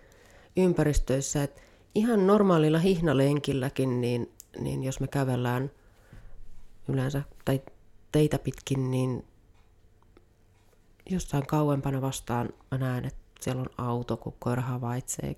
[0.58, 1.44] ympäristöissä.
[1.44, 1.62] Et
[1.96, 5.72] ihan normaalilla hihnalenkilläkin, niin, niin jos me kävellään
[6.88, 7.62] yleensä tai
[8.12, 9.26] teitä pitkin, niin
[11.10, 15.36] jossain kauempana vastaan mä näen, että siellä on auto, kun koira havaitsee,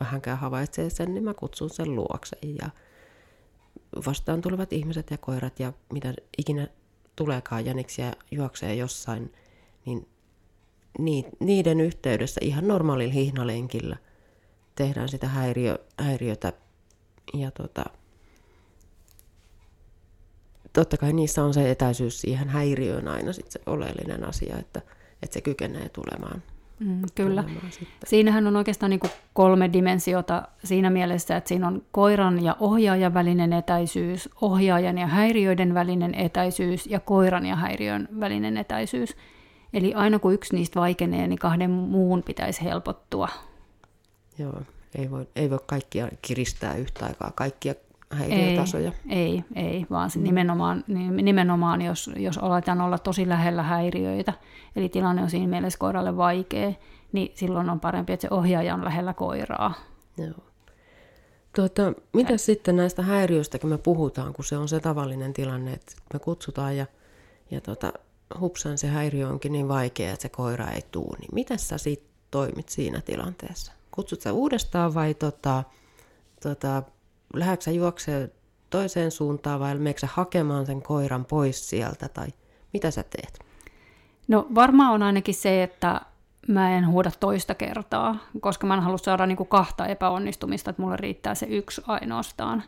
[0.00, 2.36] vähänkään havaitsee sen, niin mä kutsun sen luokse.
[2.42, 2.70] Ja
[4.06, 6.68] vastaan tulevat ihmiset ja koirat ja mitä ikinä
[7.16, 9.32] tuleekaan jäniksiä juoksee jossain,
[9.86, 10.08] niin
[11.40, 13.96] niiden yhteydessä ihan normaalilla hihnalenkillä
[14.74, 16.52] tehdään sitä häiriö, häiriötä.
[17.34, 17.84] Ja tota,
[20.72, 24.82] totta kai niissä on se etäisyys siihen häiriöön aina sit se oleellinen asia, että,
[25.22, 26.42] että se kykenee tulemaan.
[26.80, 27.44] Mm, kyllä.
[28.06, 29.00] Siinähän on oikeastaan niin
[29.32, 35.74] kolme dimensiota siinä mielessä, että siinä on koiran ja ohjaajan välinen etäisyys, ohjaajan ja häiriöiden
[35.74, 39.16] välinen etäisyys ja koiran ja häiriön välinen etäisyys.
[39.72, 43.28] Eli aina kun yksi niistä vaikenee, niin kahden muun pitäisi helpottua.
[44.38, 44.62] Joo,
[44.94, 47.74] ei voi, ei voi kaikkia kiristää yhtä aikaa, kaikkia
[48.10, 48.92] häiriötasoja.
[49.08, 50.84] Ei, ei, ei vaan se nimenomaan,
[51.22, 54.32] nimenomaan jos, jos aletaan olla tosi lähellä häiriöitä,
[54.76, 56.72] eli tilanne on siinä mielessä koiralle vaikea,
[57.12, 59.74] niin silloin on parempi, että se ohjaaja on lähellä koiraa.
[60.18, 60.48] Joo.
[61.56, 65.92] Tuota, mitä sitten näistä häiriöistä, kun me puhutaan, kun se on se tavallinen tilanne, että
[66.12, 66.86] me kutsutaan ja,
[67.50, 67.92] ja tuota,
[68.40, 72.10] hupsan se häiriö onkin niin vaikea, että se koira ei tuu, niin miten sä sitten
[72.30, 73.72] toimit siinä tilanteessa?
[73.90, 75.64] Kutsut sä uudestaan vai tota,
[76.42, 76.82] tota,
[77.34, 78.32] lähdetkö sä juokseen
[78.70, 82.26] toiseen suuntaan vai meneekö hakemaan sen koiran pois sieltä tai
[82.72, 83.38] mitä sä teet?
[84.28, 86.00] No varmaan on ainakin se, että
[86.48, 90.82] mä en huuda toista kertaa, koska mä en halua saada niin kuin kahta epäonnistumista, että
[90.82, 92.62] mulle riittää se yksi ainoastaan.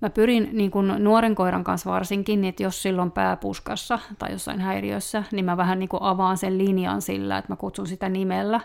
[0.00, 4.60] Mä pyrin niin kuin nuoren koiran kanssa varsinkin, että jos silloin pää puskassa tai jossain
[4.60, 8.60] häiriössä, niin mä vähän niin avaan sen linjan sillä, että mä kutsun sitä nimellä.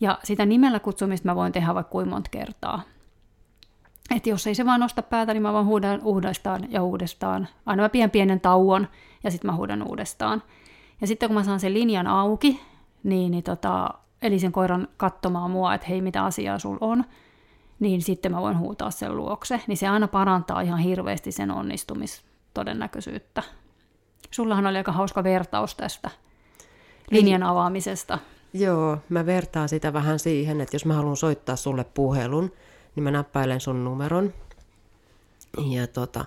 [0.00, 2.82] Ja sitä nimellä kutsumista mä voin tehdä vaikka kuinka monta kertaa.
[4.16, 7.48] Että jos ei se vaan nosta päätä, niin mä vaan huudan uudestaan ja uudestaan.
[7.66, 8.88] Aina mä pidän pienen tauon
[9.24, 10.42] ja sitten mä huudan uudestaan.
[11.00, 12.60] Ja sitten kun mä saan sen linjan auki,
[13.02, 13.88] niin, niin tota,
[14.22, 17.04] eli sen koiran katsomaan mua, että hei mitä asiaa sul on,
[17.80, 19.60] niin sitten mä voin huutaa sen luokse.
[19.66, 23.42] Niin se aina parantaa ihan hirveästi sen onnistumistodennäköisyyttä.
[24.30, 26.10] Sullahan oli aika hauska vertaus tästä
[27.10, 28.18] linjan avaamisesta.
[28.52, 32.52] Joo, mä vertaan sitä vähän siihen, että jos mä haluan soittaa sulle puhelun,
[32.96, 34.32] niin mä näppäilen sun numeron.
[35.70, 36.24] Ja tota,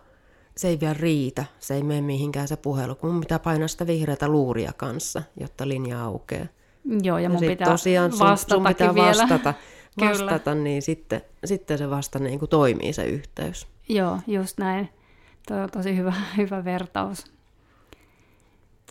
[0.58, 3.88] se ei vielä riitä, se ei mene mihinkään se puhelu, kun mun pitää painaa sitä
[3.88, 6.46] vihreätä luuria kanssa, jotta linja aukeaa.
[7.04, 9.08] Joo, ja mun ja pitää tosiaan sun, sun pitää vielä.
[9.08, 9.54] vastata,
[10.00, 13.68] vastata niin sitten, sitten se vasta niin kuin toimii se yhteys.
[13.90, 14.90] Joo, just näin.
[15.48, 17.32] Tuo on tosi hyvä, hyvä vertaus.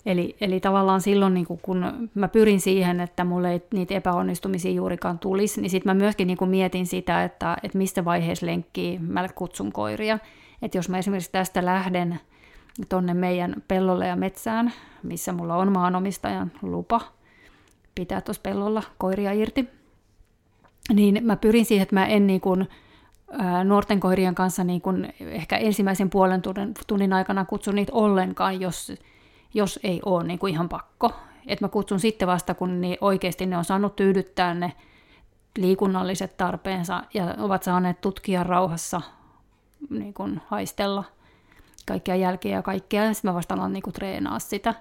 [0.06, 5.18] Eli, eli tavallaan silloin, niin kun mä pyrin siihen, että mulle ei niitä epäonnistumisia juurikaan
[5.18, 9.72] tulisi, niin sitten mä myöskin niin mietin sitä, että, että mistä vaiheessa lenkkiä mä kutsun
[9.72, 10.18] koiria.
[10.62, 12.20] Että jos mä esimerkiksi tästä lähden
[12.88, 17.00] tonne meidän pellolle ja metsään, missä mulla on maanomistajan lupa
[17.94, 19.68] pitää tuossa pellolla koiria irti,
[20.94, 22.68] niin mä pyrin siihen, että mä en niin kuin,
[23.64, 26.42] nuorten koirien kanssa niin kuin ehkä ensimmäisen puolen
[26.86, 28.92] tunnin, aikana kutsu niitä ollenkaan, jos
[29.54, 31.12] jos ei ole niin kuin ihan pakko.
[31.46, 34.72] Että mä kutsun sitten vasta, kun niin oikeasti ne on saanut tyydyttää ne
[35.58, 39.00] liikunnalliset tarpeensa ja ovat saaneet tutkia rauhassa
[39.90, 41.04] niin kuin haistella
[41.86, 44.74] kaikkia jälkiä ja kaikkea, sitten mä vasta alan niin kuin treenaa sitä.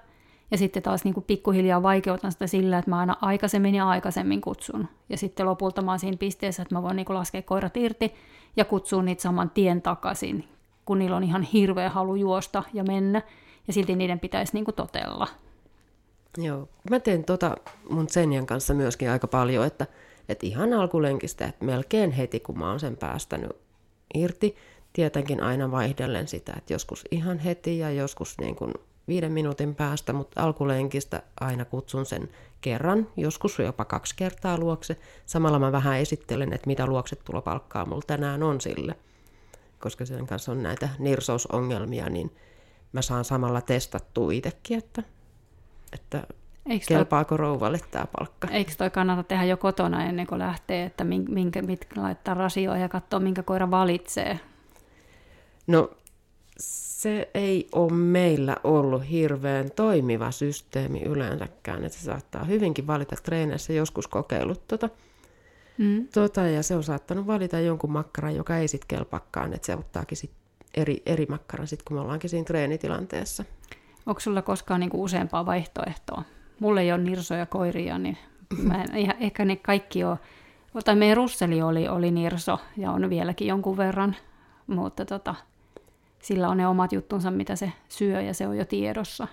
[0.50, 4.40] Ja sitten taas niin kuin pikkuhiljaa vaikeutan sitä sillä, että mä aina aikaisemmin ja aikaisemmin
[4.40, 4.88] kutsun.
[5.08, 8.14] Ja sitten lopulta mä oon siinä pisteessä, että mä voin niin kuin laskea koirat irti
[8.56, 10.44] ja kutsua niitä saman tien takaisin,
[10.84, 13.22] kun niillä on ihan hirveä halu juosta ja mennä
[13.66, 15.28] ja silti niiden pitäisi niin kuin totella.
[16.38, 17.56] Joo, mä teen tota
[17.90, 19.86] mun Senjan kanssa myöskin aika paljon, että,
[20.28, 23.50] että ihan alkulenkistä, että melkein heti kun mä oon sen päästänyt
[24.14, 24.56] irti,
[24.92, 28.74] tietenkin aina vaihdellen sitä, että joskus ihan heti ja joskus niin kuin
[29.10, 32.28] viiden minuutin päästä, mutta alkulenkistä aina kutsun sen
[32.60, 34.96] kerran, joskus jopa kaksi kertaa luokse.
[35.26, 38.94] Samalla mä vähän esittelen, että mitä luoksetulopalkkaa mulla tänään on sille,
[39.78, 42.36] koska sen kanssa on näitä nirsousongelmia, niin
[42.92, 45.02] mä saan samalla testattua itsekin, että,
[45.92, 46.22] että
[46.66, 48.48] Eikö kelpaako toi, rouvalle tämä palkka.
[48.48, 52.88] Eikö toi kannata tehdä jo kotona ennen kuin lähtee, että minkä, mitkä laittaa rasioon ja
[52.88, 54.40] katsoa, minkä koira valitsee?
[55.66, 55.90] No
[57.00, 63.72] se ei ole meillä ollut hirveän toimiva systeemi yleensäkään, että se saattaa hyvinkin valita treeneissä
[63.72, 64.88] joskus kokeillut tota,
[65.78, 66.08] mm.
[66.14, 70.16] tota, ja se on saattanut valita jonkun makkaran, joka ei sitten kelpakkaan, että se ottaakin
[70.16, 70.30] sit
[70.74, 73.44] eri, eri makkaran sitten, kun me ollaankin siinä treenitilanteessa.
[74.06, 76.22] Onko sulla koskaan niinku useampaa vaihtoehtoa?
[76.58, 78.18] Mulla ei ole nirsoja koiria, niin
[78.62, 80.18] mä en, ihan, ehkä ne kaikki ole
[80.84, 84.16] tai meidän russeli oli, oli nirso ja on vieläkin jonkun verran,
[84.66, 85.34] mutta tota,
[86.22, 89.28] sillä on ne omat juttunsa, mitä se syö ja se on jo tiedossa.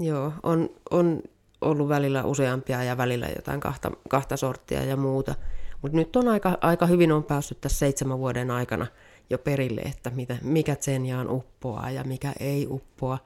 [0.00, 1.22] Joo, on, on
[1.60, 5.34] ollut välillä useampia ja välillä jotain kahta, kahta sorttia ja muuta.
[5.82, 8.86] Mutta nyt on aika, aika hyvin on päässyt tässä seitsemän vuoden aikana
[9.30, 13.18] jo perille, että mitä, mikä Zenjaan uppoaa ja mikä ei uppoa.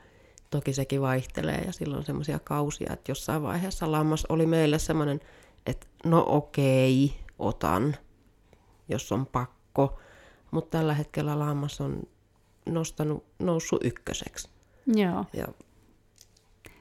[0.50, 5.20] Toki sekin vaihtelee ja silloin semmoisia kausia, että jossain vaiheessa lammas oli meille semmoinen,
[5.66, 7.96] että no okei, otan,
[8.88, 9.98] jos on pakko.
[10.50, 12.02] Mutta tällä hetkellä lammas on
[12.66, 14.48] nostanut, noussut ykköseksi.
[14.86, 15.24] Joo.
[15.32, 15.46] Ja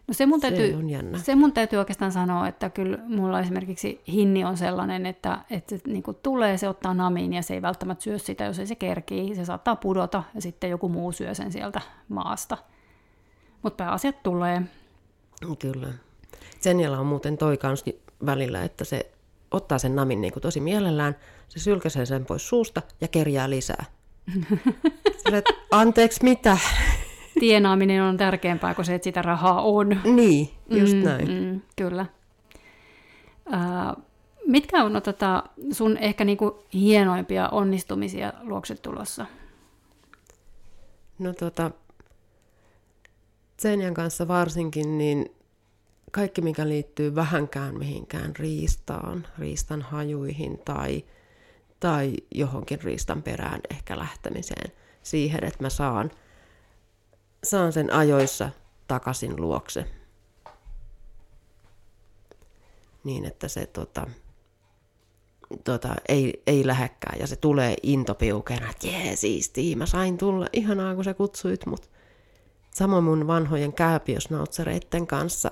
[0.08, 1.18] No se mun, täytyy, se on jännä.
[1.18, 6.04] se mun täytyy oikeastaan sanoa, että kyllä mulla esimerkiksi hinni on sellainen, että, että niin
[6.04, 9.36] kuin tulee, se ottaa namiin ja se ei välttämättä syö sitä, jos ei se kerkii.
[9.36, 12.58] Se saattaa pudota ja sitten joku muu syö sen sieltä maasta.
[13.62, 14.62] Mutta pääasiat tulee.
[15.60, 15.88] Kyllä.
[16.60, 17.86] Senjalla on muuten toi kans
[18.26, 19.12] välillä, että se
[19.52, 21.16] ottaa sen namin niin kuin tosi mielellään,
[21.50, 23.86] se sylkäsee sen pois suusta ja kerjää lisää.
[25.34, 26.58] Että, anteeksi, mitä?
[27.40, 30.02] Tienaaminen on tärkeämpää kuin se, että sitä rahaa on.
[30.04, 31.28] Niin, just mm, näin.
[31.28, 32.06] Mm, kyllä.
[33.48, 34.04] Uh,
[34.48, 39.26] mitkä on no, tota, sun ehkä niinku hienoimpia onnistumisia luoksetulossa?
[41.20, 41.72] No tota,
[43.60, 45.36] Senjan kanssa varsinkin, niin
[46.12, 51.04] kaikki mikä liittyy vähänkään mihinkään riistaan, riistan hajuihin tai,
[51.82, 54.72] tai johonkin riistan perään ehkä lähtemiseen
[55.04, 56.12] siihen, että mä saan,
[57.44, 58.50] saan sen ajoissa
[58.88, 59.86] takaisin luokse.
[63.04, 64.08] Niin, että se tota,
[65.64, 70.96] tota, ei, ei lähekkää ja se tulee intopiukena, että jee, siistiä, mä sain tulla, ihanaa
[70.96, 71.90] kun sä kutsuit mut.
[72.74, 75.52] Samoin mun vanhojen kääpiösnautsereitten kanssa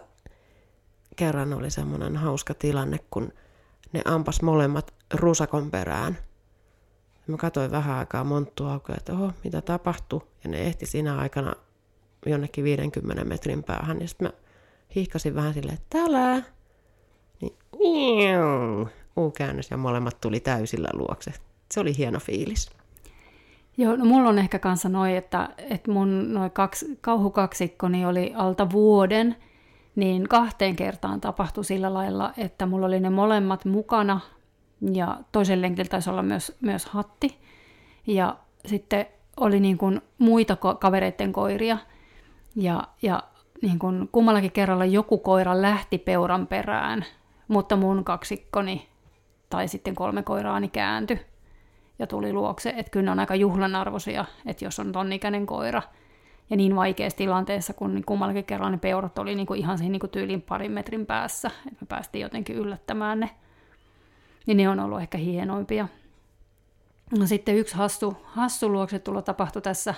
[1.15, 3.33] kerran oli semmoinen hauska tilanne, kun
[3.93, 6.17] ne ampas molemmat rusakon perään.
[7.27, 10.21] Mä katsoin vähän aikaa monttu auki, että oho, mitä tapahtui.
[10.43, 11.53] Ja ne ehti siinä aikana
[12.25, 14.01] jonnekin 50 metrin päähän.
[14.01, 14.33] Ja sitten mä
[14.95, 16.43] hihkasin vähän silleen, että täällä.
[17.41, 17.57] Niin
[19.17, 21.31] U-käännös ja molemmat tuli täysillä luokse.
[21.71, 22.69] Se oli hieno fiilis.
[23.77, 28.71] Joo, no mulla on ehkä kanssa noin, että, että mun noin kaksi, kauhukaksikkoni oli alta
[28.71, 29.35] vuoden,
[29.95, 34.19] niin kahteen kertaan tapahtui sillä lailla, että mulla oli ne molemmat mukana
[34.93, 37.37] ja toisen lenkillä taisi olla myös, myös hatti.
[38.07, 39.05] Ja sitten
[39.37, 41.77] oli niin kuin muita kavereiden koiria
[42.55, 43.23] ja, ja
[43.61, 47.05] niin kuin kummallakin kerralla joku koira lähti peuran perään,
[47.47, 48.87] mutta mun kaksikkoni
[49.49, 51.19] tai sitten kolme koiraani kääntyi
[51.99, 52.73] ja tuli luokse.
[52.77, 55.81] Että kyllä ne on aika juhlanarvoisia, että jos on ton ikäinen koira.
[56.49, 60.41] Ja niin vaikeassa tilanteessa, kun kummallakin kerran ne peurat oli niinku ihan siinä niinku tyylin
[60.41, 63.29] parin metrin päässä, että me päästiin jotenkin yllättämään ne.
[64.49, 65.87] Niin ne on ollut ehkä hienoimpia.
[67.19, 69.93] No sitten yksi hassu, hassu luoksetulo tapahtui tässä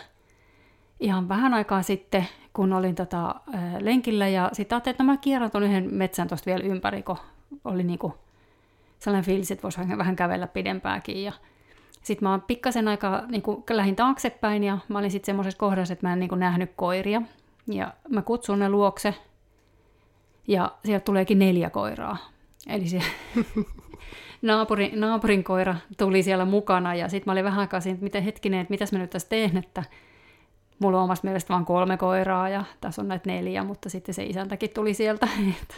[1.00, 3.36] ihan vähän aikaa sitten, kun olin tota,
[3.80, 7.18] lenkillä ja sitten ajattelin, että mä kierran tuon yhden metsän tuosta vielä ympäri, kun
[7.66, 8.14] oli niinku
[9.00, 11.24] sellainen fiilis, että voisi vähän kävellä pidempääkin.
[11.24, 11.32] Ja
[12.04, 15.94] sitten mä oon pikkasen aikaa niin kuin, lähdin taaksepäin ja mä olin sitten semmoisessa kohdassa,
[15.94, 17.22] että mä en niin kuin, nähnyt koiria.
[17.68, 19.16] Ja mä kutsun ne luokse
[20.48, 22.18] ja sieltä tuleekin neljä koiraa.
[22.68, 23.02] Eli se
[24.42, 28.24] naapurin, naapurin koira tuli siellä mukana ja sitten mä olin vähän aikaa siinä, että miten
[28.24, 29.84] hetkinen, että mitäs mä nyt tässä teen, että
[30.80, 34.24] mulla on omasta mielestä vain kolme koiraa ja tässä on näitä neljä, mutta sitten se
[34.24, 35.28] isäntäkin tuli sieltä.
[35.62, 35.76] Että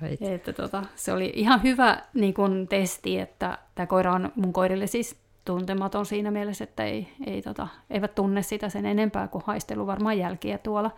[0.00, 0.22] Right.
[0.22, 4.86] Että tota, se oli ihan hyvä niin kun, testi, että tämä koira on mun koirille
[4.86, 9.86] siis tuntematon siinä mielessä, että ei, ei, tota, eivät tunne sitä sen enempää kuin haistelu
[9.86, 10.90] varmaan jälkiä tuolla.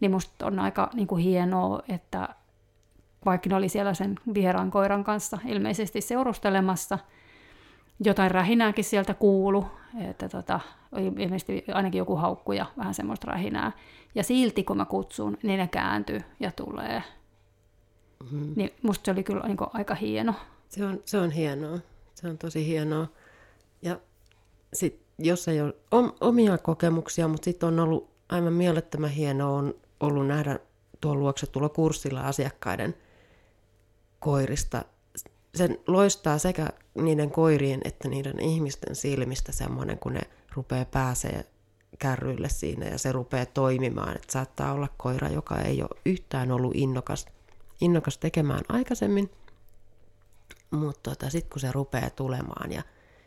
[0.00, 2.28] Niin musta on aika niin kuin hienoa, että
[3.24, 6.98] vaikka ne oli siellä sen vieraan koiran kanssa ilmeisesti seurustelemassa,
[8.04, 9.66] jotain rähinääkin sieltä kuulu,
[10.10, 10.60] että tota,
[10.96, 13.72] ilmeisesti ainakin joku haukku ja vähän semmoista rähinää.
[14.14, 17.02] Ja silti kun mä kutsun, niin ne kääntyy ja tulee
[18.30, 18.52] Mm.
[18.56, 20.34] Niin musta se oli kyllä niin aika hieno.
[20.68, 21.78] Se on, se on hienoa.
[22.14, 23.06] Se on tosi hienoa.
[23.82, 24.00] Ja
[24.72, 25.74] sit, jos ei ole
[26.20, 30.58] omia kokemuksia, mutta sitten on ollut aivan mielettömän hienoa on ollut nähdä
[31.00, 32.94] tuon luokse tulla kurssilla asiakkaiden
[34.22, 34.84] koirista.
[35.54, 40.20] Sen loistaa sekä niiden koirien että niiden ihmisten silmistä semmoinen, kun ne
[40.54, 41.44] rupeaa pääsee
[41.98, 44.16] kärryille siinä ja se rupeaa toimimaan.
[44.16, 47.26] Että saattaa olla koira, joka ei ole yhtään ollut innokas
[47.82, 49.30] innokas tekemään aikaisemmin,
[50.70, 52.82] mutta tota, sitten kun se rupeaa tulemaan ja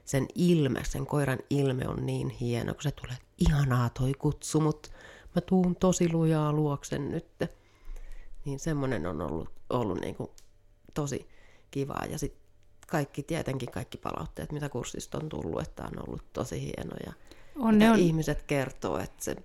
[0.06, 4.90] sen ilme, sen koiran ilme on niin hieno, kun se tulee, ihanaa toi kutsu, mutta
[5.36, 7.28] mä tuun tosi lujaa luoksen nyt.
[8.46, 10.30] Niin semmoinen on ollut, ollut niin kuin
[10.96, 11.28] tosi
[11.72, 12.06] kivaa.
[12.10, 12.42] Ja sitten
[12.88, 17.14] kaikki, tietenkin kaikki palautteet, mitä kurssista on tullut, että on ollut tosi hienoja.
[17.60, 18.00] On, ne on...
[18.00, 19.36] ihmiset kertoo, että se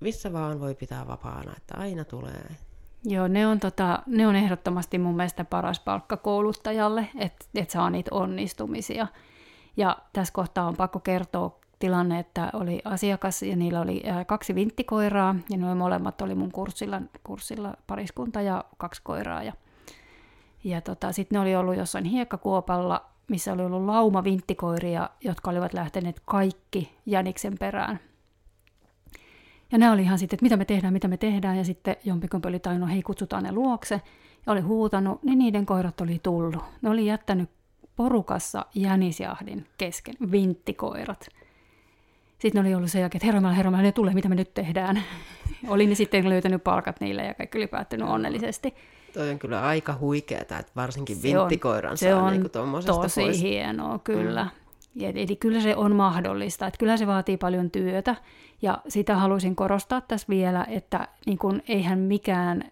[0.00, 2.56] missä vaan voi pitää vapaana, että aina tulee.
[3.04, 7.90] Joo, ne on, tota, ne on ehdottomasti mun mielestä paras palkka kouluttajalle, että et saa
[7.90, 9.06] niitä onnistumisia.
[9.76, 15.34] Ja tässä kohtaa on pakko kertoa tilanne, että oli asiakas ja niillä oli kaksi vinttikoiraa
[15.50, 19.42] ja ne molemmat oli mun kurssilla, kurssilla pariskunta ja kaksi koiraa.
[19.42, 19.52] Ja,
[20.64, 25.72] ja tota, sitten ne oli ollut jossain hiekkakuopalla, missä oli ollut lauma vinttikoiria, jotka olivat
[25.72, 28.00] lähteneet kaikki jäniksen perään.
[29.72, 31.56] Ja ne oli ihan sitten, että mitä me tehdään, mitä me tehdään.
[31.56, 34.00] Ja sitten jompikumpi oli tainnut, hei kutsutaan ne luokse.
[34.46, 36.64] Ja oli huutanut, niin niiden koirat oli tullut.
[36.82, 37.50] Ne oli jättänyt
[37.96, 41.28] porukassa jänisjahdin kesken, vinttikoirat.
[42.38, 45.02] Sitten ne oli ollut se jälkeen, että herra herra ne tulee, mitä me nyt tehdään.
[45.68, 48.74] oli ne sitten löytänyt palkat niille ja kaikki oli päättynyt onnellisesti.
[49.12, 53.20] Toi on kyllä aika huikeaa, että varsinkin vinttikoiran se on, saa se on niin tosi
[53.20, 53.42] pois.
[53.42, 54.44] hienoa, kyllä.
[54.44, 55.04] Mm.
[55.04, 58.16] Eli kyllä se on mahdollista, että kyllä se vaatii paljon työtä
[58.62, 62.64] ja sitä haluaisin korostaa tässä vielä, että niin kun, eihän mikään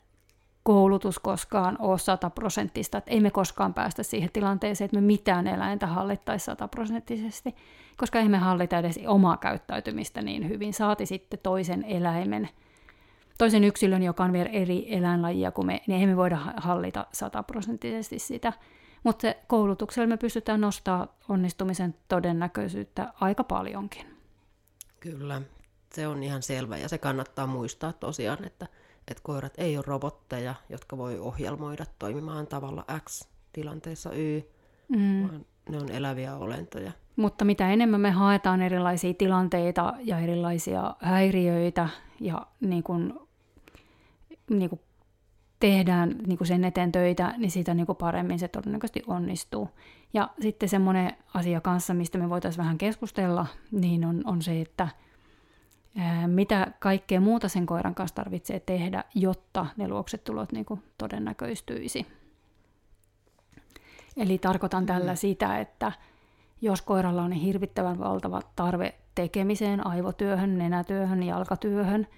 [0.62, 5.86] koulutus koskaan ole sataprosenttista, että ei me koskaan päästä siihen tilanteeseen, että me mitään eläintä
[5.86, 7.54] hallittaisi sataprosenttisesti,
[7.96, 12.48] koska ei me hallita edes omaa käyttäytymistä niin hyvin, saati sitten toisen eläimen,
[13.38, 18.18] toisen yksilön, joka on vielä eri eläinlajia kuin me, niin ei me voida hallita sataprosenttisesti
[18.18, 18.52] sitä.
[19.04, 24.06] Mutta koulutuksella me pystytään nostamaan onnistumisen todennäköisyyttä aika paljonkin.
[25.00, 25.42] Kyllä,
[25.94, 28.66] se on ihan selvä ja se kannattaa muistaa tosiaan, että,
[29.08, 34.42] että koirat ei ole robotteja, jotka voi ohjelmoida toimimaan tavalla X tilanteessa Y,
[34.88, 35.22] mm.
[35.22, 36.92] vaan ne on eläviä olentoja.
[37.16, 41.88] Mutta mitä enemmän me haetaan erilaisia tilanteita ja erilaisia häiriöitä
[42.20, 43.25] ja niin kuin,
[44.50, 44.80] niin kuin
[45.60, 49.68] tehdään niin kuin sen eteen töitä, niin siitä niin kuin paremmin se todennäköisesti onnistuu.
[50.14, 54.88] Ja sitten semmoinen asia kanssa, mistä me voitaisiin vähän keskustella, niin on, on se, että
[55.98, 62.06] ää, mitä kaikkea muuta sen koiran kanssa tarvitsee tehdä, jotta ne luoksetulot niin kuin todennäköistyisi.
[64.16, 65.16] Eli tarkoitan tällä mm.
[65.16, 65.92] sitä, että
[66.60, 72.06] jos koiralla on niin hirvittävän valtava tarve tekemiseen, aivotyöhön, nenätyöhön, jalkatyöhön–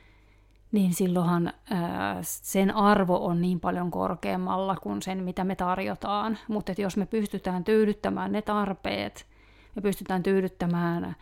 [0.73, 1.53] niin silloinhan
[2.23, 6.39] sen arvo on niin paljon korkeammalla kuin sen, mitä me tarjotaan.
[6.49, 9.27] Mutta jos me pystytään tyydyttämään ne tarpeet,
[9.77, 11.16] me pystytään tyydyttämään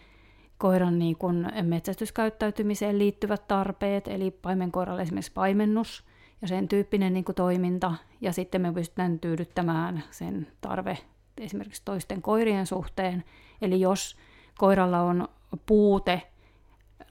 [0.59, 6.05] koiran niin kuin metsästyskäyttäytymiseen liittyvät tarpeet, eli paimenkoiralle esimerkiksi paimennus
[6.43, 10.99] ja sen tyyppinen niin toiminta, ja sitten me pystytään tyydyttämään sen tarve
[11.39, 13.25] esimerkiksi toisten koirien suhteen.
[13.63, 14.17] Eli jos
[14.59, 15.29] koiralla on
[15.67, 16.23] puute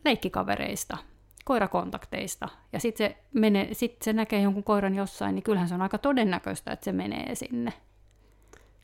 [0.05, 0.97] leikkikavereista,
[1.45, 5.81] koirakontakteista ja sitten se, menee, sit se näkee jonkun koiran jossain, niin kyllähän se on
[5.81, 7.73] aika todennäköistä, että se menee sinne.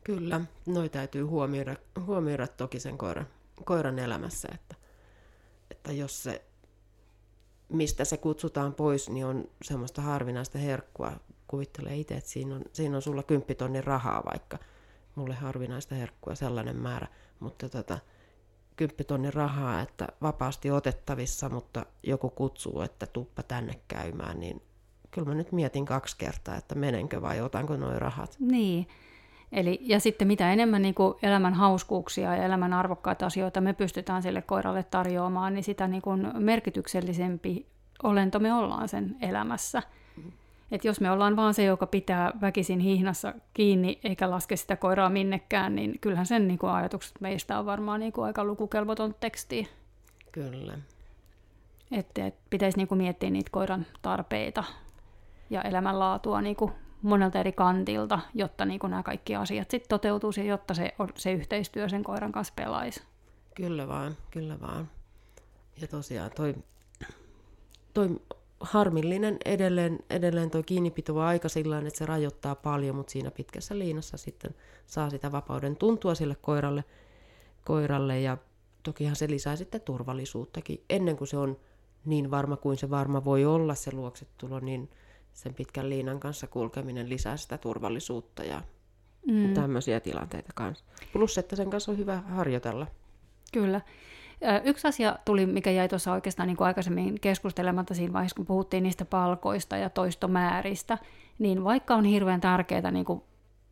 [0.04, 3.26] Kyllä, noi täytyy huomioida, huomioida toki sen koiran,
[3.64, 4.74] koiran elämässä, että,
[5.70, 6.44] että jos se,
[7.68, 11.12] mistä se kutsutaan pois, niin on semmoista harvinaista herkkua.
[11.46, 14.58] Kuvittelee itse, että siinä on, siinä on sulla kymppitonnin rahaa vaikka.
[15.14, 17.06] Mulle harvinaista herkkua sellainen määrä,
[17.40, 17.98] mutta tota,
[18.76, 24.62] kymppitonnin rahaa, että vapaasti otettavissa, mutta joku kutsuu, että tuppa tänne käymään, niin
[25.10, 28.36] kyllä mä nyt mietin kaksi kertaa, että menenkö vai otanko nuo rahat.
[28.38, 28.86] Niin,
[29.52, 34.22] Eli, ja sitten mitä enemmän niin kuin elämän hauskuuksia ja elämän arvokkaita asioita me pystytään
[34.22, 37.66] sille koiralle tarjoamaan, niin sitä niin kuin merkityksellisempi
[38.02, 39.82] olento me ollaan sen elämässä.
[40.72, 40.76] Mm.
[40.76, 45.08] Et jos me ollaan vaan se, joka pitää väkisin hihnassa kiinni eikä laske sitä koiraa
[45.10, 49.68] minnekään, niin kyllähän sen niin kuin ajatukset meistä on varmaan niin kuin aika lukukelvoton teksti.
[50.32, 50.78] Kyllä.
[51.90, 54.64] Että et pitäisi niin kuin miettiä niitä koiran tarpeita
[55.50, 60.40] ja elämänlaatua niin kuin monelta eri kantilta, jotta niin kuin nämä kaikki asiat sitten toteutuisi
[60.40, 63.02] ja jotta se, se yhteistyö sen koiran kanssa pelaisi.
[63.54, 64.90] Kyllä vaan, kyllä vaan.
[65.80, 66.54] Ja tosiaan toi,
[67.94, 68.20] toi
[68.62, 74.16] harmillinen edelleen, edelleen tuo kiinnipitova aika sillä että se rajoittaa paljon, mutta siinä pitkässä liinassa
[74.16, 74.54] sitten
[74.86, 76.84] saa sitä vapauden tuntua sille koiralle,
[77.64, 78.36] koiralle ja
[78.82, 80.84] tokihan se lisää sitten turvallisuuttakin.
[80.90, 81.56] Ennen kuin se on
[82.04, 84.90] niin varma kuin se varma voi olla se luoksetulo, niin
[85.32, 88.62] sen pitkän liinan kanssa kulkeminen lisää sitä turvallisuutta ja
[89.26, 89.54] mm.
[89.54, 90.84] tämmöisiä tilanteita kanssa.
[91.12, 92.86] Plus, että sen kanssa on hyvä harjoitella.
[93.52, 93.80] Kyllä.
[94.64, 98.82] Yksi asia tuli, mikä jäi tuossa oikeastaan niin kuin aikaisemmin keskustelematta siinä vaiheessa, kun puhuttiin
[98.82, 100.98] niistä palkoista ja toistomääristä,
[101.38, 103.22] niin vaikka on hirveän tärkeää niin kuin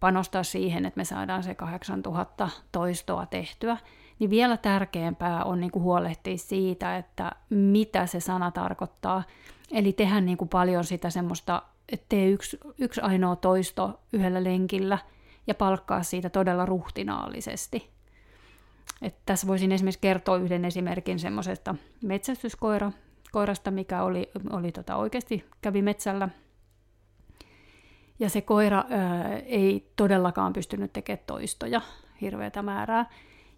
[0.01, 3.77] panostaa siihen, että me saadaan se 8000 toistoa tehtyä,
[4.19, 9.23] niin vielä tärkeämpää on niin kuin huolehtia siitä, että mitä se sana tarkoittaa.
[9.71, 14.99] Eli tehdä niin kuin paljon sitä semmoista, että tee yksi, yksi ainoa toisto yhdellä lenkillä,
[15.47, 17.91] ja palkkaa siitä todella ruhtinaallisesti.
[19.03, 22.93] Et tässä voisin esimerkiksi kertoa yhden esimerkin semmoisesta metsästyskoira,
[23.33, 26.29] koirasta, mikä oli, oli tota oikeasti kävi metsällä.
[28.19, 31.81] Ja se koira ää, ei todellakaan pystynyt tekemään toistoja
[32.21, 33.07] hirveätä määrää.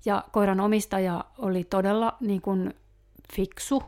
[0.04, 2.74] Ja koiran omistaja oli todella niin kuin,
[3.34, 3.82] fiksu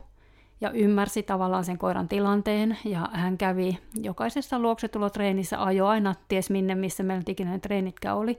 [0.61, 2.77] ja ymmärsi tavallaan sen koiran tilanteen.
[2.85, 8.37] Ja hän kävi jokaisessa luoksetulotreenissä, ajo aina ties minne, missä meillä ikinä treenitkään oli.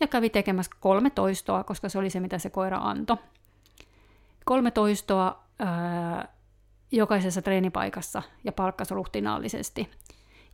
[0.00, 3.16] Ja kävi tekemässä kolme toistoa, koska se oli se, mitä se koira antoi.
[4.44, 6.28] Kolme toistoa ää,
[6.92, 9.90] jokaisessa treenipaikassa ja palkkasi ruhtinaallisesti.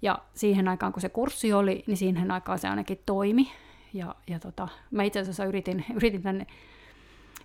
[0.03, 3.53] Ja siihen aikaan, kun se kurssi oli, niin siihen aikaan se ainakin toimi.
[3.93, 6.47] Ja, ja tota, mä itse asiassa yritin, yritin tänne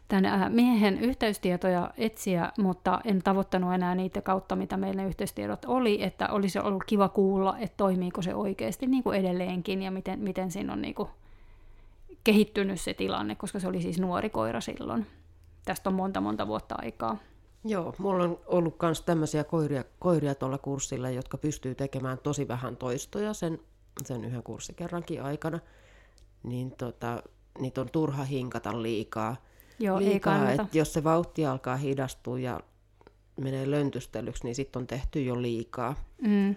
[0.08, 6.28] tämän miehen yhteystietoja etsiä, mutta en tavoittanut enää niitä kautta, mitä meillä yhteystiedot oli, että
[6.28, 10.74] olisi ollut kiva kuulla, että toimiiko se oikeasti niin kuin edelleenkin ja miten, miten siinä
[10.74, 11.10] on niin kuin
[12.24, 15.08] kehittynyt se tilanne, koska se oli siis nuori koira silloin.
[15.66, 17.18] Tästä on monta monta vuotta aikaa.
[17.64, 22.78] Joo, mulla on ollut myös tämmöisiä koiria, koiria tuolla kurssilla, jotka pystyy tekemään tosi vähän
[22.78, 23.60] toistoja sen,
[24.06, 25.60] sen yhden kurssikerrankin aikana.
[26.44, 27.24] Niin tota,
[27.60, 29.36] niitä on turha hinkata liikaa.
[29.80, 32.60] Joo, liikaa, ei että jos se vauhti alkaa hidastua ja
[33.40, 35.96] menee löntystelyksi, niin sitten on tehty jo liikaa.
[36.22, 36.56] Mm.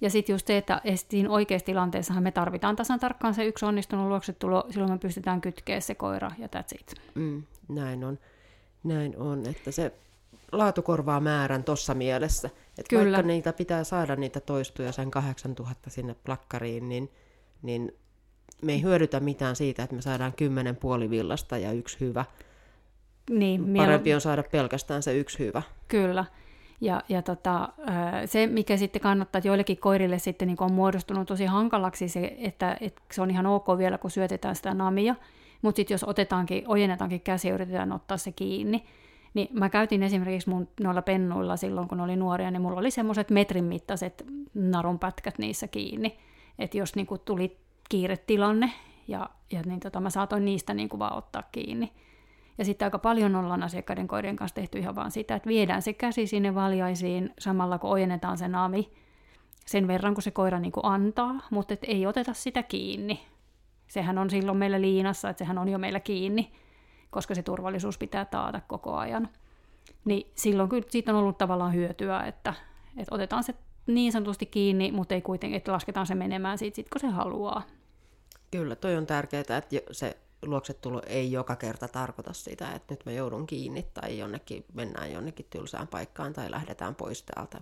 [0.00, 4.08] Ja sitten just se, että siinä oikeassa tilanteessahan me tarvitaan tasan tarkkaan se yksi onnistunut
[4.08, 6.94] luoksetulo, silloin me pystytään kytkeä se koira ja that's it.
[7.14, 8.18] Mm, näin on.
[8.84, 9.92] Näin on, että se
[10.52, 12.50] laatu korvaa määrän tuossa mielessä.
[12.78, 13.16] Että Kyllä.
[13.16, 17.10] vaikka niitä pitää saada niitä toistuja sen 8000 sinne plakkariin, niin,
[17.62, 17.92] niin
[18.62, 22.24] me ei hyödytä mitään siitä, että me saadaan kymmenen puolivillasta ja yksi hyvä.
[23.30, 25.62] Niin, Parempi on saada pelkästään se yksi hyvä.
[25.88, 26.24] Kyllä.
[26.80, 27.68] Ja, ja tota,
[28.26, 32.76] se, mikä sitten kannattaa, että joillekin koirille sitten niin on muodostunut tosi hankalaksi se, että,
[32.80, 35.14] että se on ihan ok vielä, kun syötetään sitä namia,
[35.62, 38.84] mutta sitten jos otetaankin, ojennetaankin käsi ja yritetään ottaa se kiinni,
[39.34, 43.30] niin mä käytin esimerkiksi mun noilla pennuilla silloin, kun oli nuoria, niin mulla oli semmoiset
[43.30, 44.24] metrin mittaiset
[44.54, 46.18] narunpätkät niissä kiinni.
[46.58, 47.56] Että jos niin kuin tuli
[47.88, 48.72] kiiretilanne,
[49.08, 51.92] ja, ja niin tota, mä saatoin niistä niin kuin vaan ottaa kiinni.
[52.58, 55.92] Ja sitten aika paljon ollaan asiakkaiden koirien kanssa tehty ihan vaan sitä, että viedään se
[55.92, 58.92] käsi sinne valjaisiin samalla kun ojennetaan se naami
[59.66, 63.26] sen verran, kun se koira niin kuin antaa, mutta et ei oteta sitä kiinni.
[63.86, 66.52] Sehän on silloin meillä liinassa, että sehän on jo meillä kiinni
[67.16, 69.28] koska se turvallisuus pitää taata koko ajan.
[70.04, 72.54] Niin silloin kyllä siitä on ollut tavallaan hyötyä, että,
[72.96, 73.54] että otetaan se
[73.86, 77.62] niin sanotusti kiinni, mutta ei kuitenkin, että lasketaan se menemään siitä, sit, kun se haluaa.
[78.50, 83.12] Kyllä, toi on tärkeää, että se luoksetulo ei joka kerta tarkoita sitä, että nyt mä
[83.12, 87.60] joudun kiinni tai jonnekin mennään jonnekin tylsään paikkaan tai lähdetään pois täältä.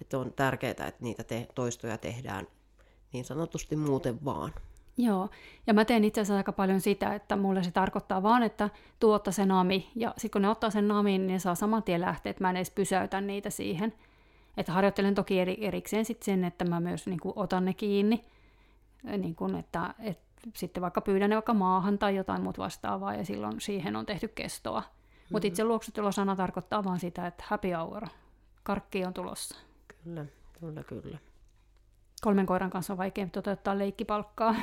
[0.00, 2.46] Että on tärkeää, että niitä te- toistoja tehdään
[3.12, 4.52] niin sanotusti muuten vaan.
[4.96, 5.28] Joo,
[5.66, 9.32] ja mä teen itse asiassa aika paljon sitä, että mulle se tarkoittaa vaan, että tuotta
[9.32, 12.30] se nami, ja sitten kun ne ottaa sen namin, niin ne saa saman tien lähteä,
[12.30, 13.94] että mä en edes pysäytä niitä siihen.
[14.56, 18.24] Että harjoittelen toki eri, erikseen sitten sen, että mä myös niin kuin, otan ne kiinni,
[19.18, 20.23] niin kuin, että, että
[20.54, 24.28] sitten vaikka pyydän ne vaikka maahan tai jotain muuta vastaavaa, ja silloin siihen on tehty
[24.28, 24.80] kestoa.
[24.80, 25.26] Mm-hmm.
[25.30, 28.06] Mutta itse luoksutulosana tarkoittaa vaan sitä, että happy hour,
[28.62, 29.58] karkki on tulossa.
[30.04, 30.26] Kyllä,
[30.60, 31.18] kyllä, kyllä
[32.24, 34.54] kolmen koiran kanssa on vaikea toteuttaa leikkipalkkaa.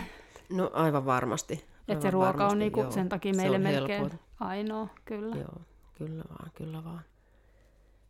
[0.49, 1.65] No aivan varmasti.
[1.88, 4.19] Että se ruoka varmasti, on niinku sen takia meille melkein helpoin.
[4.39, 5.36] ainoa, kyllä.
[5.36, 5.61] Joo,
[5.97, 7.01] kyllä vaan, kyllä vaan.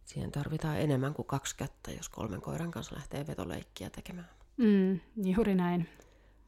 [0.05, 4.29] Siihen tarvitaan enemmän kuin kaksi kättä, jos kolmen koiran kanssa lähtee vetoleikkiä tekemään.
[4.57, 5.89] Mm, juuri näin.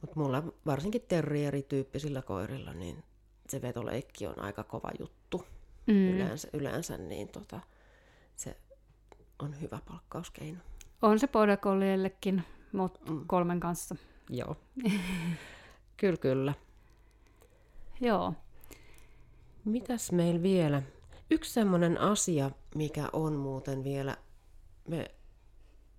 [0.04, 3.04] Mutta mulla varsinkin terrierityyppisillä koirilla, niin
[3.48, 5.44] se vetoleikki on aika kova juttu
[5.86, 6.08] mm.
[6.08, 7.60] yleensä, yleensä, niin tota,
[8.36, 8.56] se
[9.38, 10.58] on hyvä palkkauskeino.
[11.02, 11.58] On se border
[12.72, 13.24] mutta mm.
[13.26, 13.96] kolmen kanssa.
[14.30, 14.56] Joo.
[16.00, 16.54] kyllä, kyllä.
[18.00, 18.34] Joo.
[19.64, 20.82] Mitäs meillä vielä?
[21.30, 24.16] Yksi semmoinen asia, mikä on muuten vielä,
[24.88, 25.10] me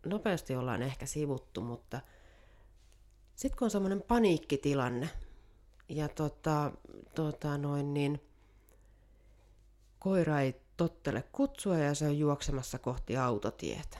[0.05, 2.01] nopeasti ollaan ehkä sivuttu, mutta
[3.35, 5.09] sitten kun on semmoinen paniikkitilanne
[5.89, 6.71] ja tota,
[7.15, 8.21] tota noin niin,
[9.99, 13.97] koira ei tottele kutsua ja se on juoksemassa kohti autotietä,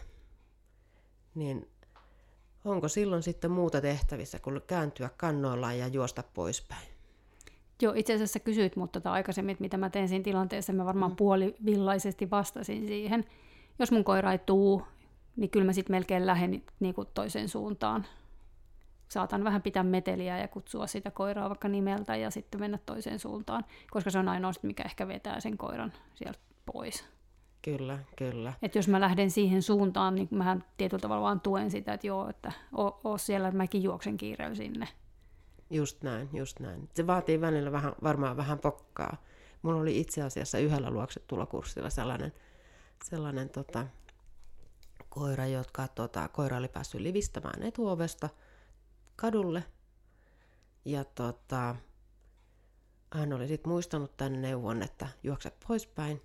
[1.36, 1.70] niin
[2.66, 6.88] onko silloin sitten muuta tehtävissä kuin kääntyä kannoillaan ja juosta poispäin?
[7.82, 10.74] Joo, itse asiassa kysyit mutta tota aikaisemmin, että mitä mä teen siinä tilanteessa.
[10.74, 11.16] Mä varmaan mm.
[11.16, 13.26] puolivillaisesti vastasin siihen.
[13.80, 14.82] Jos mun koira ei tuu,
[15.36, 18.06] niin kyllä mä sitten melkein lähden niin kuin toiseen suuntaan.
[19.10, 23.66] Saatan vähän pitää meteliä ja kutsua sitä koiraa vaikka nimeltä ja sitten mennä toiseen suuntaan,
[23.91, 27.06] koska se on ainoa, mikä ehkä vetää sen koiran sieltä pois.
[27.62, 28.53] Kyllä, kyllä.
[28.62, 32.30] Et jos mä lähden siihen suuntaan, niin mä tietyllä tavalla vaan tuen sitä, että joo,
[32.30, 34.88] että oo, oo siellä, että mäkin juoksen kiireellä sinne.
[35.70, 36.89] just näin, just näin.
[36.93, 39.18] Se vaatii välillä vähän, varmaan vähän pokkaa.
[39.62, 42.34] Mulla oli itse asiassa yhdellä luoksetulokurssilla sellainen,
[43.03, 43.88] sellainen tota,
[45.10, 48.30] koira, jotka, tota, koira oli päässyt livistämään etuovesta
[49.16, 49.63] kadulle.
[50.86, 51.76] Ja tota,
[53.13, 56.22] hän oli sitten muistanut tämän neuvon, että juokse poispäin.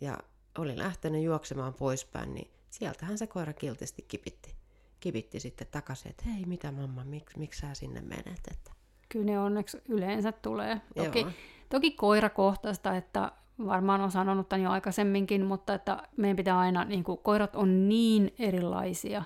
[0.00, 0.18] Ja
[0.58, 4.54] oli lähtenyt juoksemaan poispäin, niin sieltähän se koira kiltisti kipitti,
[5.00, 8.40] kipitti sitten takaisin, että hei mitä mamma, miksi, sä sinne menet?
[8.50, 8.72] Että...
[9.08, 10.80] Kyllä ne onneksi yleensä tulee.
[10.96, 11.26] Toki,
[11.68, 13.32] toki koirakohtaista, että
[13.66, 17.88] varmaan on sanonut tämän jo aikaisemminkin, mutta että meidän pitää aina, niin kuin, koirat on
[17.88, 19.24] niin erilaisia.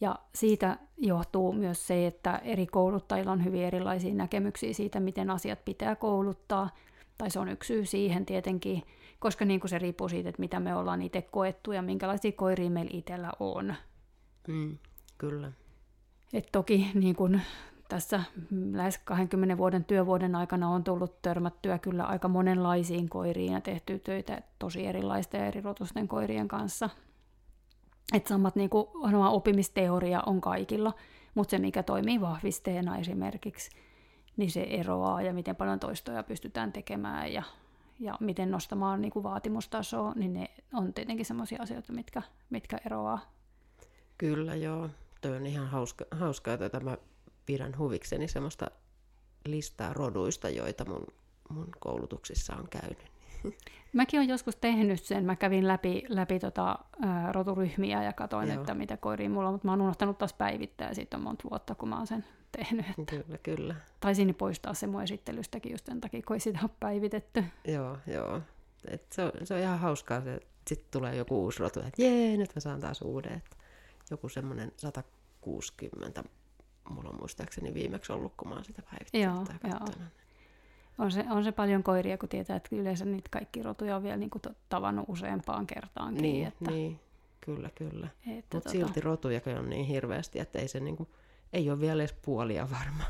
[0.00, 5.64] Ja siitä johtuu myös se, että eri kouluttajilla on hyvin erilaisia näkemyksiä siitä, miten asiat
[5.64, 6.70] pitää kouluttaa.
[7.18, 8.82] Tai se on yksi syy siihen tietenkin,
[9.18, 12.70] koska niin kuin se riippuu siitä, että mitä me ollaan itse koettu ja minkälaisia koiria
[12.70, 13.74] meillä itsellä on.
[14.48, 14.78] Mm,
[15.18, 15.52] kyllä.
[16.32, 17.42] Et toki niin kuin
[17.88, 18.22] tässä
[18.72, 24.42] lähes 20 vuoden työvuoden aikana on tullut törmättyä kyllä aika monenlaisiin koiriin ja tehty töitä
[24.58, 26.90] tosi erilaisten ja eri rotusten koirien kanssa.
[28.12, 28.86] Et samat niin kuin,
[29.30, 30.94] oppimisteoria on kaikilla,
[31.34, 33.70] mutta se mikä toimii vahvisteena esimerkiksi,
[34.36, 37.42] niin se eroaa ja miten paljon toistoja pystytään tekemään ja,
[38.00, 43.32] ja miten nostamaan niin kuin vaatimustasoa, niin ne on tietenkin sellaisia asioita, mitkä, mitkä eroaa.
[44.18, 44.90] Kyllä joo,
[45.20, 46.98] toi on ihan hauska, hauskaa, että mä
[47.46, 48.70] pidän huvikseni semmoista
[49.46, 51.06] listaa roduista, joita mun,
[51.48, 53.17] mun koulutuksissa on käynyt.
[53.92, 55.24] Mäkin olen joskus tehnyt sen.
[55.24, 58.60] Mä kävin läpi, läpi tota, ä, roturyhmiä ja katsoin, Joo.
[58.60, 60.94] että mitä koiria mulla on, mutta mä oon unohtanut taas päivittää.
[60.94, 62.86] Siitä on monta vuotta, kun mä oon sen tehnyt.
[62.98, 63.16] Että...
[63.16, 63.74] Kyllä, kyllä.
[64.00, 67.44] Taisin poistaa se mun esittelystäkin just sen takia, kun ei sitä ole päivitetty.
[67.64, 68.40] Joo, joo.
[68.88, 72.36] Et se, on, se on ihan hauskaa, että sitten tulee joku uusi rotu, että jee,
[72.36, 73.32] nyt mä saan taas uuden.
[73.32, 73.56] Että
[74.10, 76.24] joku semmoinen 160
[76.90, 80.06] mulla on muistaakseni viimeksi ollut, kun mä oon sitä päivittänyt joo, joo.
[80.98, 84.16] On se, on se paljon koiria, kun tietää, että yleensä niitä kaikki rotuja on vielä
[84.16, 86.22] niin kuin tavannut useampaan kertaankin.
[86.22, 87.00] Niin, että, niin
[87.40, 88.08] kyllä, kyllä.
[88.24, 88.70] Mutta tota...
[88.70, 91.08] silti rotuja on niin hirveästi, että ei se niin kuin,
[91.52, 93.04] ei ole vielä edes puolia varma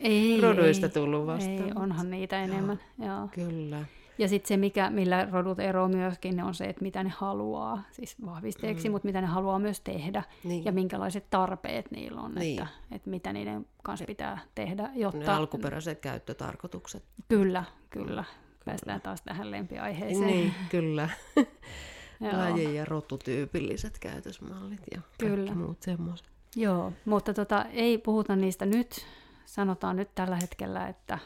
[0.00, 1.68] ei, roduista ei, tullut vastaan.
[1.68, 2.80] Ei, onhan niitä enemmän.
[2.98, 3.28] Joo, joo.
[3.28, 3.84] Kyllä.
[4.18, 8.16] Ja sitten se, mikä, millä rodut eroavat myöskin, on se, että mitä ne haluaa, siis
[8.26, 8.92] vahvisteeksi, mm.
[8.92, 10.64] mutta mitä ne haluaa myös tehdä niin.
[10.64, 12.62] ja minkälaiset tarpeet niillä on, niin.
[12.62, 14.90] että, että mitä niiden kanssa pitää tehdä.
[14.94, 15.18] Jotta...
[15.18, 17.04] Ne alkuperäiset käyttötarkoitukset.
[17.28, 18.24] Kyllä, kyllä.
[18.64, 20.26] Päästään taas tähän lempiaiheeseen.
[20.26, 21.08] Niin, kyllä.
[22.20, 25.54] Laji- ja rotutyypilliset käytösmallit ja kyllä.
[25.54, 26.26] muut semmoiset.
[26.56, 29.06] Joo, mutta tota, ei puhuta niistä nyt.
[29.44, 31.18] Sanotaan nyt tällä hetkellä, että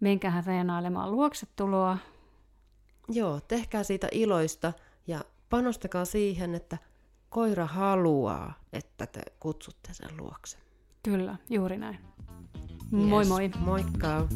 [0.00, 1.98] menkäähän reenailemaan luoksetuloa.
[3.08, 4.72] Joo, tehkää siitä iloista
[5.06, 6.78] ja panostakaa siihen, että
[7.28, 10.58] koira haluaa, että te kutsutte sen luokse.
[11.02, 11.98] Kyllä, juuri näin.
[12.92, 13.08] Yes.
[13.08, 13.50] Moi moi.
[13.58, 14.26] Moikka.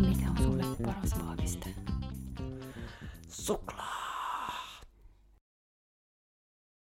[0.00, 1.74] Mikä on sulle paras vahviste?
[3.28, 3.93] Suklaa.